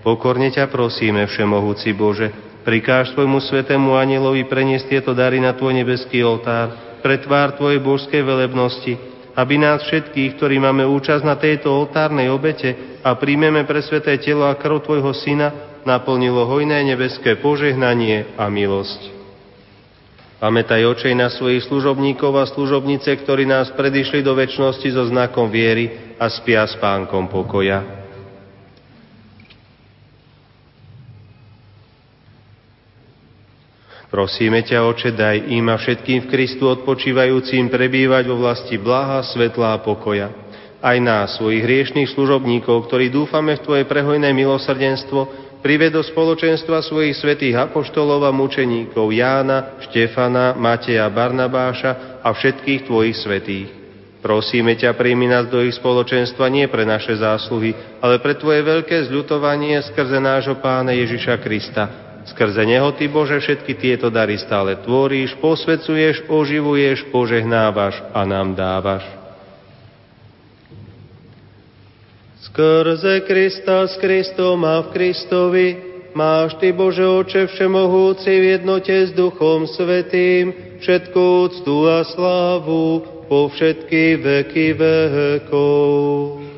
Pokorne 0.02 0.50
ťa 0.50 0.66
prosíme, 0.66 1.22
Všemohúci 1.30 1.94
Bože, 1.94 2.34
prikáž 2.66 3.14
tvojmu 3.14 3.38
svetému 3.38 3.94
anielovi 3.94 4.50
preniesť 4.50 4.90
tieto 4.90 5.12
dary 5.14 5.38
na 5.38 5.54
tvoj 5.54 5.78
nebeský 5.78 6.26
oltár, 6.26 6.98
pre 6.98 7.22
tvár 7.22 7.54
tvojej 7.56 7.80
božskej 7.80 8.22
velebnosti, 8.26 8.92
aby 9.38 9.54
nás 9.56 9.86
všetkých, 9.86 10.36
ktorí 10.36 10.58
máme 10.58 10.82
účasť 10.84 11.22
na 11.24 11.38
tejto 11.38 11.70
oltárnej 11.70 12.28
obete 12.28 12.98
a 13.00 13.14
príjmeme 13.16 13.64
pre 13.64 13.80
sveté 13.80 14.18
telo 14.18 14.44
a 14.44 14.58
krv 14.58 14.82
tvojho 14.82 15.14
syna, 15.16 15.69
naplnilo 15.84 16.44
hojné 16.48 16.84
nebeské 16.84 17.38
požehnanie 17.40 18.36
a 18.36 18.48
milosť. 18.48 19.20
Pamätaj 20.40 20.80
očej 20.88 21.12
na 21.12 21.28
svojich 21.28 21.68
služobníkov 21.68 22.32
a 22.40 22.48
služobnice, 22.48 23.12
ktorí 23.12 23.44
nás 23.44 23.68
predišli 23.76 24.24
do 24.24 24.32
väčšnosti 24.32 24.88
so 24.88 25.04
znakom 25.12 25.52
viery 25.52 26.16
a 26.16 26.32
spia 26.32 26.64
s 26.64 26.80
pánkom 26.80 27.28
pokoja. 27.28 28.00
Prosíme 34.10 34.66
ťa, 34.66 34.90
oče, 34.90 35.14
daj 35.14 35.38
im 35.54 35.70
a 35.70 35.78
všetkým 35.78 36.26
v 36.26 36.30
Kristu 36.34 36.66
odpočívajúcim 36.66 37.70
prebývať 37.70 38.26
vo 38.26 38.42
vlasti 38.42 38.74
blaha, 38.74 39.22
svetla 39.22 39.78
a 39.78 39.82
pokoja. 39.84 40.34
Aj 40.80 40.96
nás, 40.98 41.36
svojich 41.38 41.62
hriešných 41.62 42.10
služobníkov, 42.16 42.88
ktorí 42.88 43.12
dúfame 43.12 43.54
v 43.54 43.62
Tvoje 43.62 43.84
prehojné 43.86 44.32
milosrdenstvo, 44.32 45.49
prived 45.60 45.92
do 45.92 46.02
spoločenstva 46.04 46.80
svojich 46.84 47.16
svetých 47.16 47.56
apoštolov 47.56 48.24
a 48.26 48.32
mučeníkov 48.32 49.12
Jána, 49.12 49.80
Štefana, 49.88 50.56
Mateja, 50.56 51.06
Barnabáša 51.08 52.20
a 52.24 52.28
všetkých 52.32 52.88
tvojich 52.88 53.16
svetých. 53.20 53.68
Prosíme 54.20 54.76
ťa, 54.76 54.92
príjmi 55.00 55.32
nás 55.32 55.48
do 55.48 55.64
ich 55.64 55.80
spoločenstva 55.80 56.52
nie 56.52 56.68
pre 56.68 56.84
naše 56.84 57.16
zásluhy, 57.16 57.72
ale 58.04 58.20
pre 58.20 58.36
Tvoje 58.36 58.60
veľké 58.60 59.08
zľutovanie 59.08 59.80
skrze 59.80 60.20
nášho 60.20 60.60
Pána 60.60 60.92
Ježiša 60.92 61.40
Krista. 61.40 61.84
Skrze 62.28 62.68
Neho, 62.68 62.92
Ty 62.92 63.08
Bože, 63.08 63.40
všetky 63.40 63.80
tieto 63.80 64.12
dary 64.12 64.36
stále 64.36 64.76
tvoríš, 64.84 65.40
posvecuješ, 65.40 66.28
oživuješ, 66.28 67.08
požehnávaš 67.08 67.96
a 68.12 68.28
nám 68.28 68.52
dávaš. 68.52 69.19
Skrze 72.40 73.20
Krista 73.28 73.84
s 73.84 74.00
Kristom 74.00 74.64
a 74.64 74.80
v 74.80 74.96
Kristovi 74.96 75.68
máš 76.16 76.56
Ty, 76.56 76.72
Bože 76.72 77.04
Oče 77.04 77.52
Všemohúci, 77.52 78.32
v 78.32 78.56
jednote 78.56 78.96
s 78.96 79.12
Duchom 79.12 79.68
Svetým 79.68 80.80
všetku 80.80 81.20
úctu 81.20 81.84
a 81.84 82.00
slávu 82.00 83.04
po 83.28 83.52
všetky 83.52 84.16
veky 84.24 84.72
vekov. 84.72 86.49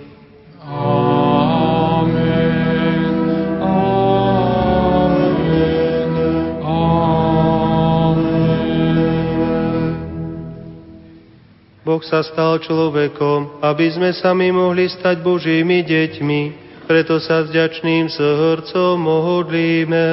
Boh 11.93 12.01
sa 12.01 12.24
stal 12.24 12.57
človekom, 12.57 13.61
aby 13.61 13.93
sme 13.93 14.16
sami 14.16 14.49
mohli 14.49 14.88
stať 14.88 15.20
Božími 15.20 15.84
deťmi, 15.84 16.40
preto 16.88 17.20
sa 17.20 17.45
s 17.45 17.53
ďačným 17.53 18.09
srdcom 18.09 18.97
modlíme. 18.97 20.09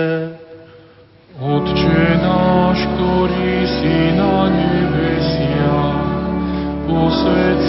Otče 1.40 2.04
náš, 2.20 2.84
ktorý 2.84 3.56
si 3.80 3.96
na 4.12 4.52
nebesiach, 4.52 6.04
posved 6.84 7.69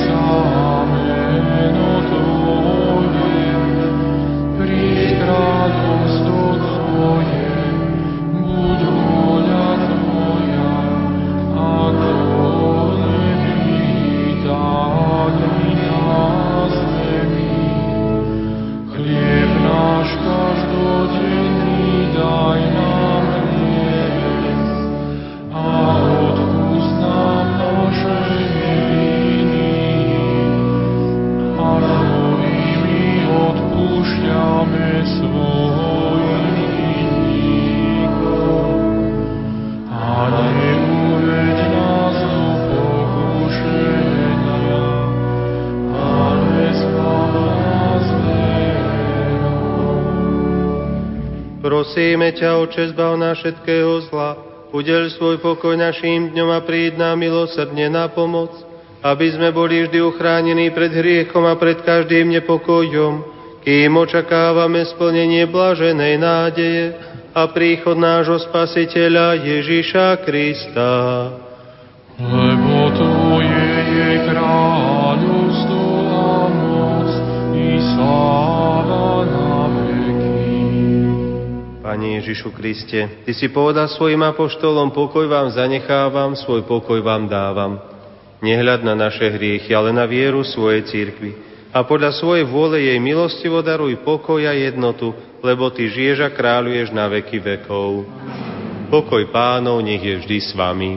Prosíme 51.90 52.30
ťa, 52.38 52.62
Oče, 52.62 52.94
zbav 52.94 53.18
na 53.18 53.34
všetkého 53.34 54.06
zla, 54.06 54.38
udel 54.70 55.10
svoj 55.10 55.42
pokoj 55.42 55.74
našim 55.74 56.30
dňom 56.30 56.54
a 56.54 56.62
príď 56.62 57.02
nám 57.02 57.18
milosrdne 57.18 57.90
na 57.90 58.06
pomoc, 58.06 58.54
aby 59.02 59.26
sme 59.34 59.50
boli 59.50 59.82
vždy 59.82 59.98
uchránení 59.98 60.70
pred 60.70 60.94
hriechom 60.94 61.42
a 61.50 61.58
pred 61.58 61.82
každým 61.82 62.30
nepokojom, 62.30 63.26
kým 63.66 63.90
očakávame 63.90 64.86
splnenie 64.86 65.50
blaženej 65.50 66.14
nádeje 66.14 66.94
a 67.34 67.50
príchod 67.50 67.98
nášho 67.98 68.38
Spasiteľa 68.38 69.42
Ježíša 69.42 70.22
Krista. 70.22 70.94
Lebo 72.22 72.86
Tvoje 72.94 73.66
je 73.82 74.30
kráľovstvo 74.30 74.59
Pane 81.90 82.22
Ježišu 82.22 82.54
Kriste, 82.54 83.26
Ty 83.26 83.34
si 83.34 83.50
povedal 83.50 83.90
svojim 83.90 84.22
apoštolom, 84.22 84.94
pokoj 84.94 85.26
vám 85.26 85.50
zanechávam, 85.50 86.38
svoj 86.38 86.62
pokoj 86.62 87.02
vám 87.02 87.26
dávam. 87.26 87.82
Nehľad 88.38 88.86
na 88.86 88.94
naše 88.94 89.26
hriechy, 89.26 89.74
ale 89.74 89.90
na 89.90 90.06
vieru 90.06 90.46
svojej 90.46 90.86
církvy. 90.86 91.34
a 91.74 91.82
podľa 91.82 92.14
svojej 92.14 92.46
vôle 92.46 92.78
jej 92.78 92.94
milostivo 93.02 93.58
daruj 93.58 94.06
pokoj 94.06 94.38
a 94.38 94.54
jednotu, 94.54 95.10
lebo 95.42 95.66
Ty 95.74 95.90
žiješ 95.90 96.22
a 96.22 96.30
kráľuješ 96.30 96.94
na 96.94 97.10
veky 97.10 97.42
vekov. 97.42 98.06
Pokoj 98.86 99.26
pánov 99.34 99.82
nech 99.82 99.98
je 99.98 100.14
vždy 100.14 100.38
s 100.38 100.54
vami. 100.54 100.94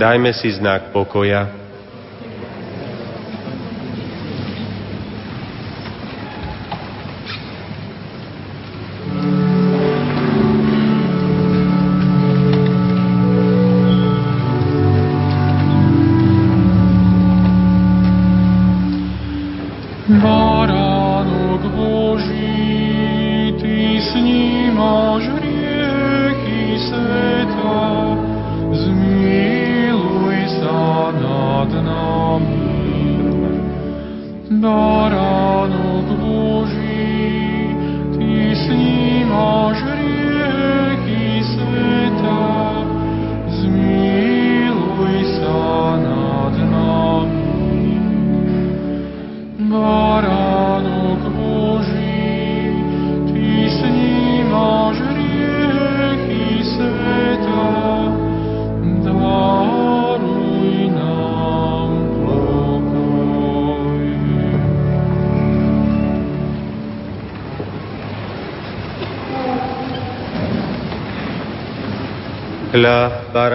Dajme 0.00 0.32
si 0.32 0.48
znak 0.48 0.96
pokoja. 0.96 1.63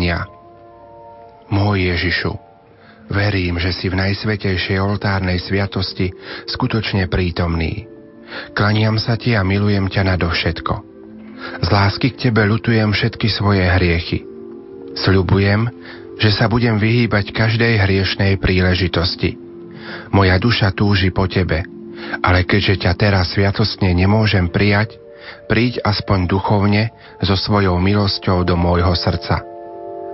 príjmania. 0.00 0.24
Môj 1.50 1.92
Ježišu, 1.92 2.32
verím, 3.10 3.60
že 3.60 3.74
si 3.74 3.90
v 3.90 3.98
najsvetejšej 3.98 4.78
oltárnej 4.80 5.36
sviatosti 5.42 6.14
skutočne 6.48 7.10
prítomný. 7.10 7.84
Klaniam 8.54 8.96
sa 8.96 9.18
ti 9.18 9.34
a 9.34 9.42
milujem 9.42 9.90
ťa 9.90 10.14
nadovšetko. 10.14 10.74
Z 11.60 11.68
lásky 11.68 12.14
k 12.14 12.30
tebe 12.30 12.46
lutujem 12.46 12.94
všetky 12.94 13.28
svoje 13.28 13.66
hriechy. 13.66 14.22
Sľubujem, 14.94 15.68
že 16.22 16.30
sa 16.30 16.46
budem 16.46 16.78
vyhýbať 16.78 17.34
každej 17.34 17.82
hriešnej 17.82 18.38
príležitosti. 18.38 19.34
Moja 20.14 20.38
duša 20.38 20.70
túži 20.70 21.10
po 21.10 21.26
tebe, 21.26 21.66
ale 22.22 22.46
keďže 22.46 22.86
ťa 22.86 22.92
teraz 22.94 23.34
sviatostne 23.34 23.90
nemôžem 23.90 24.46
prijať, 24.46 24.94
príď 25.50 25.82
aspoň 25.82 26.30
duchovne 26.30 26.94
so 27.18 27.34
svojou 27.34 27.74
milosťou 27.82 28.46
do 28.46 28.54
môjho 28.54 28.94
srdca. 28.94 29.49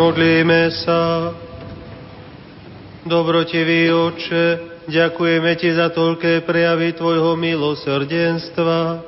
Modlíme 0.00 0.72
sa. 0.80 1.28
Dobrotivý 3.04 3.92
oče, 3.92 4.44
ďakujeme 4.88 5.52
Ti 5.60 5.76
za 5.76 5.92
toľké 5.92 6.48
prejavy 6.48 6.96
Tvojho 6.96 7.36
milosrdenstva, 7.36 9.04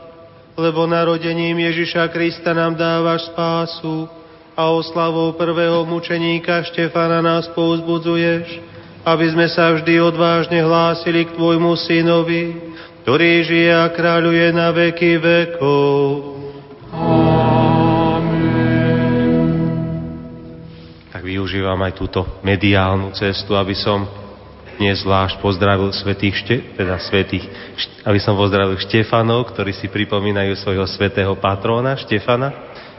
lebo 0.53 0.85
narodením 0.85 1.65
Ježiša 1.65 2.13
Krista 2.13 2.53
nám 2.53 2.77
dávaš 2.77 3.25
spásu 3.33 4.05
a 4.53 4.69
oslavou 4.69 5.33
prvého 5.33 5.81
mučeníka 5.89 6.61
Štefana 6.61 7.25
nás 7.25 7.49
pouzbudzuješ, 7.57 8.61
aby 9.09 9.27
sme 9.33 9.49
sa 9.49 9.73
vždy 9.73 9.97
odvážne 9.97 10.61
hlásili 10.61 11.25
k 11.25 11.33
Tvojmu 11.41 11.73
synovi, 11.89 12.53
ktorý 13.09 13.49
žije 13.49 13.73
a 13.81 13.89
kráľuje 13.89 14.47
na 14.53 14.69
veky 14.69 15.17
vekov. 15.17 16.32
Využívam 21.23 21.79
aj 21.87 21.95
túto 21.95 22.27
mediálnu 22.43 23.15
cestu, 23.15 23.55
aby 23.55 23.79
som 23.79 24.03
dnes 24.77 25.07
zvlášť 25.07 25.39
pozdravil 25.39 25.95
svetých, 25.95 26.35
šte, 26.43 26.57
teda 26.75 26.99
svetých, 26.99 27.47
aby 28.03 28.19
som 28.19 28.35
pozdravil 28.35 28.75
Štefanov, 28.83 29.55
ktorí 29.55 29.71
si 29.71 29.87
pripomínajú 29.87 30.59
svojho 30.59 30.83
svetého 30.91 31.39
patróna 31.39 31.95
Štefana, 31.95 32.51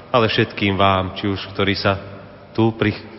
ale 0.07 0.31
všetkým 0.31 0.79
vám, 0.79 1.19
či 1.19 1.27
už 1.27 1.51
ktorí 1.51 1.75
sa 1.75 1.99
tu 2.55 2.71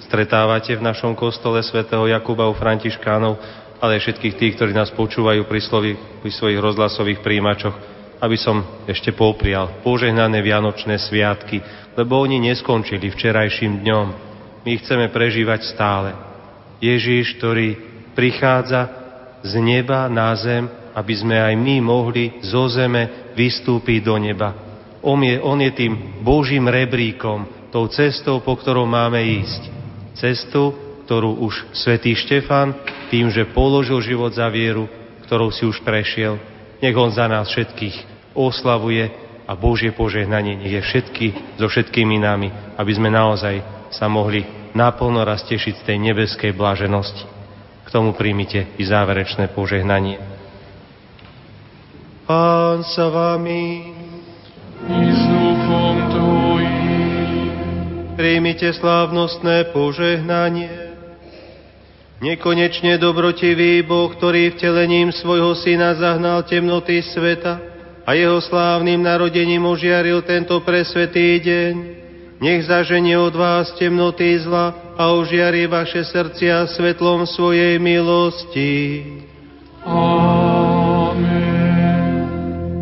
stretávate 0.09 0.73
v 0.79 0.87
našom 0.87 1.13
kostole 1.13 1.61
svätého 1.61 2.09
Jakuba 2.09 2.49
u 2.49 2.55
Františkánov, 2.57 3.37
ale 3.83 4.01
aj 4.01 4.09
všetkých 4.09 4.39
tých, 4.41 4.55
ktorí 4.57 4.73
nás 4.73 4.89
počúvajú 4.95 5.45
pri, 5.45 5.61
slovi, 5.61 5.93
pri 6.25 6.31
svojich 6.33 6.63
rozhlasových 6.63 7.21
príjimačoch, 7.21 7.77
aby 8.23 8.39
som 8.41 8.65
ešte 8.89 9.13
poprial 9.13 9.85
požehnané 9.85 10.41
Vianočné 10.41 10.97
sviatky, 10.97 11.61
lebo 11.99 12.23
oni 12.23 12.41
neskončili 12.41 13.13
včerajším 13.13 13.85
dňom, 13.85 14.34
my 14.65 14.73
chceme 14.81 15.13
prežívať 15.13 15.69
stále. 15.69 16.17
Ježíš, 16.81 17.37
ktorý 17.37 17.77
prichádza 18.17 18.89
z 19.45 19.61
neba 19.61 20.09
na 20.09 20.33
zem, 20.41 20.65
aby 20.97 21.15
sme 21.15 21.37
aj 21.37 21.55
my 21.55 21.77
mohli 21.85 22.41
zo 22.41 22.65
zeme 22.73 23.33
vystúpiť 23.37 24.01
do 24.01 24.17
neba. 24.17 24.57
On 25.05 25.21
je, 25.21 25.37
on 25.37 25.61
je 25.61 25.71
tým 25.75 26.25
Božím 26.25 26.65
rebríkom, 26.65 27.69
tou 27.69 27.85
cestou, 27.93 28.41
po 28.41 28.57
ktorou 28.57 28.89
máme 28.89 29.21
ísť. 29.21 29.63
Cestu, 30.17 30.73
ktorú 31.05 31.45
už 31.45 31.77
svätý 31.77 32.17
Štefan 32.17 32.73
tým, 33.13 33.29
že 33.29 33.51
položil 33.53 34.01
život 34.01 34.33
za 34.33 34.49
vieru, 34.49 34.89
ktorou 35.29 35.53
si 35.53 35.69
už 35.69 35.85
prešiel, 35.85 36.41
nech 36.81 36.97
on 36.97 37.13
za 37.13 37.29
nás 37.29 37.53
všetkých 37.53 38.33
oslavuje 38.33 39.11
a 39.45 39.53
Božie 39.53 39.93
požehnanie 39.93 40.57
nech 40.57 40.73
je 40.73 40.83
všetky 40.83 41.27
so 41.61 41.69
všetkými 41.69 42.17
nami, 42.17 42.49
aby 42.81 42.93
sme 42.97 43.13
naozaj 43.13 43.74
sa 43.93 44.07
mohli 44.09 44.47
naplno 44.73 45.25
raz 45.25 45.45
tešiť 45.45 45.75
z 45.81 45.87
tej 45.87 45.97
nebeskej 46.01 46.53
bláženosti. 46.57 47.25
K 47.85 47.89
tomu 47.93 48.17
príjmite 48.17 48.73
i 48.81 48.85
záverečné 48.85 49.53
požehnanie. 49.53 50.21
Pán 52.25 52.81
sa 52.89 53.13
vami 53.13 53.93
i 54.89 55.09
s 55.13 55.23
duchom. 55.29 55.95
Príjmite 58.15 58.71
slávnostné 58.79 59.75
požehnanie. 59.75 60.71
Nekonečne 62.23 62.95
dobrotivý 63.03 63.83
Boh, 63.83 64.07
ktorý 64.07 64.55
vtelením 64.55 65.11
svojho 65.11 65.59
syna 65.59 65.99
zahnal 65.99 66.47
temnoty 66.47 67.03
sveta 67.03 67.59
a 68.07 68.15
jeho 68.15 68.39
slávnym 68.39 69.03
narodením 69.03 69.67
ožiaril 69.67 70.23
tento 70.23 70.63
presvetý 70.63 71.43
deň, 71.43 71.75
nech 72.45 72.69
zaženie 72.69 73.17
od 73.17 73.33
vás 73.33 73.73
temnoty 73.81 74.37
zla 74.45 74.77
a 75.01 75.17
ožiari 75.17 75.65
vaše 75.65 76.05
srdcia 76.05 76.69
svetlom 76.77 77.25
svojej 77.25 77.81
milosti. 77.81 79.01
Amen. 79.89 81.65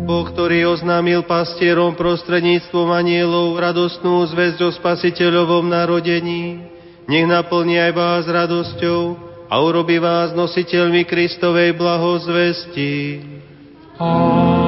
Boh, 0.03 0.27
ktorý 0.27 0.67
oznámil 0.67 1.23
pastierom 1.23 1.95
prostredníctvom 1.95 2.91
anielov 2.91 3.55
radostnú 3.55 4.27
zväzť 4.27 4.59
o 4.67 4.69
spasiteľovom 4.75 5.71
narodení, 5.71 6.59
nech 7.07 7.23
naplní 7.23 7.79
aj 7.79 7.91
vás 7.95 8.27
radosťou 8.27 9.15
a 9.47 9.55
urobí 9.63 9.95
vás 9.95 10.35
nositeľmi 10.35 11.07
Kristovej 11.07 11.71
blahozvesti. 11.79 13.23
Amen. 13.95 14.62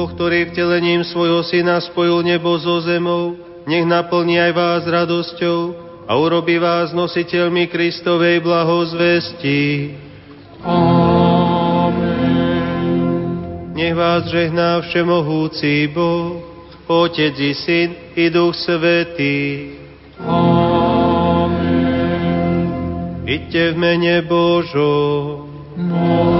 Boh, 0.00 0.08
ktorý 0.16 0.48
vtelením 0.48 1.04
svojho 1.04 1.44
syna 1.44 1.76
spojil 1.76 2.24
nebo 2.24 2.56
so 2.56 2.80
zemou, 2.80 3.36
nech 3.68 3.84
naplní 3.84 4.40
aj 4.40 4.52
vás 4.56 4.88
radosťou 4.88 5.76
a 6.08 6.16
urobí 6.16 6.56
vás 6.56 6.96
nositeľmi 6.96 7.68
Kristovej 7.68 8.40
blahozvesti. 8.40 9.92
Amen. 10.64 12.16
Nech 13.76 13.92
vás 13.92 14.24
žehná 14.32 14.80
všemohúci 14.88 15.92
Boh, 15.92 16.48
Otec 16.88 17.36
i 17.36 17.52
Syn 17.52 18.16
i 18.16 18.32
Duch 18.32 18.56
Svetý. 18.56 19.76
Amen. 20.24 21.60
Iďte 23.28 23.76
v 23.76 23.76
mene 23.76 24.24
Božom. 24.24 25.44
Boh 25.76 26.39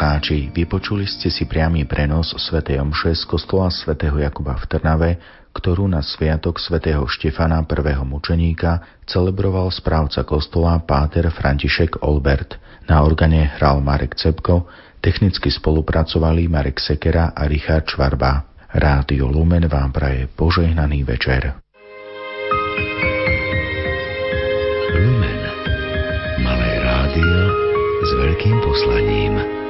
poslucháči, 0.00 0.48
vypočuli 0.56 1.04
ste 1.04 1.28
si 1.28 1.44
priamy 1.44 1.84
prenos 1.84 2.32
Sv. 2.32 2.64
Omše 2.64 3.12
z 3.12 3.28
kostola 3.28 3.68
svätého 3.68 4.16
Jakuba 4.16 4.56
v 4.56 4.64
Trnave, 4.64 5.10
ktorú 5.52 5.84
na 5.92 6.00
sviatok 6.00 6.56
svätého 6.56 7.04
Štefana 7.04 7.60
prvého 7.68 8.00
mučeníka 8.08 8.80
celebroval 9.04 9.68
správca 9.68 10.24
kostola 10.24 10.80
Páter 10.80 11.28
František 11.28 12.00
Olbert. 12.00 12.56
Na 12.88 13.04
organe 13.04 13.52
hral 13.60 13.84
Marek 13.84 14.16
Cepko, 14.16 14.72
technicky 15.04 15.52
spolupracovali 15.52 16.48
Marek 16.48 16.80
Sekera 16.80 17.36
a 17.36 17.44
Richard 17.44 17.84
Čvarba. 17.84 18.56
Rádio 18.72 19.28
Lumen 19.28 19.68
vám 19.68 19.92
praje 19.92 20.32
požehnaný 20.32 21.04
večer. 21.04 21.60
Lumen. 24.96 25.40
Malé 26.40 26.70
rádio 26.88 27.36
s 28.00 28.10
veľkým 28.16 28.56
poslaním. 28.64 29.60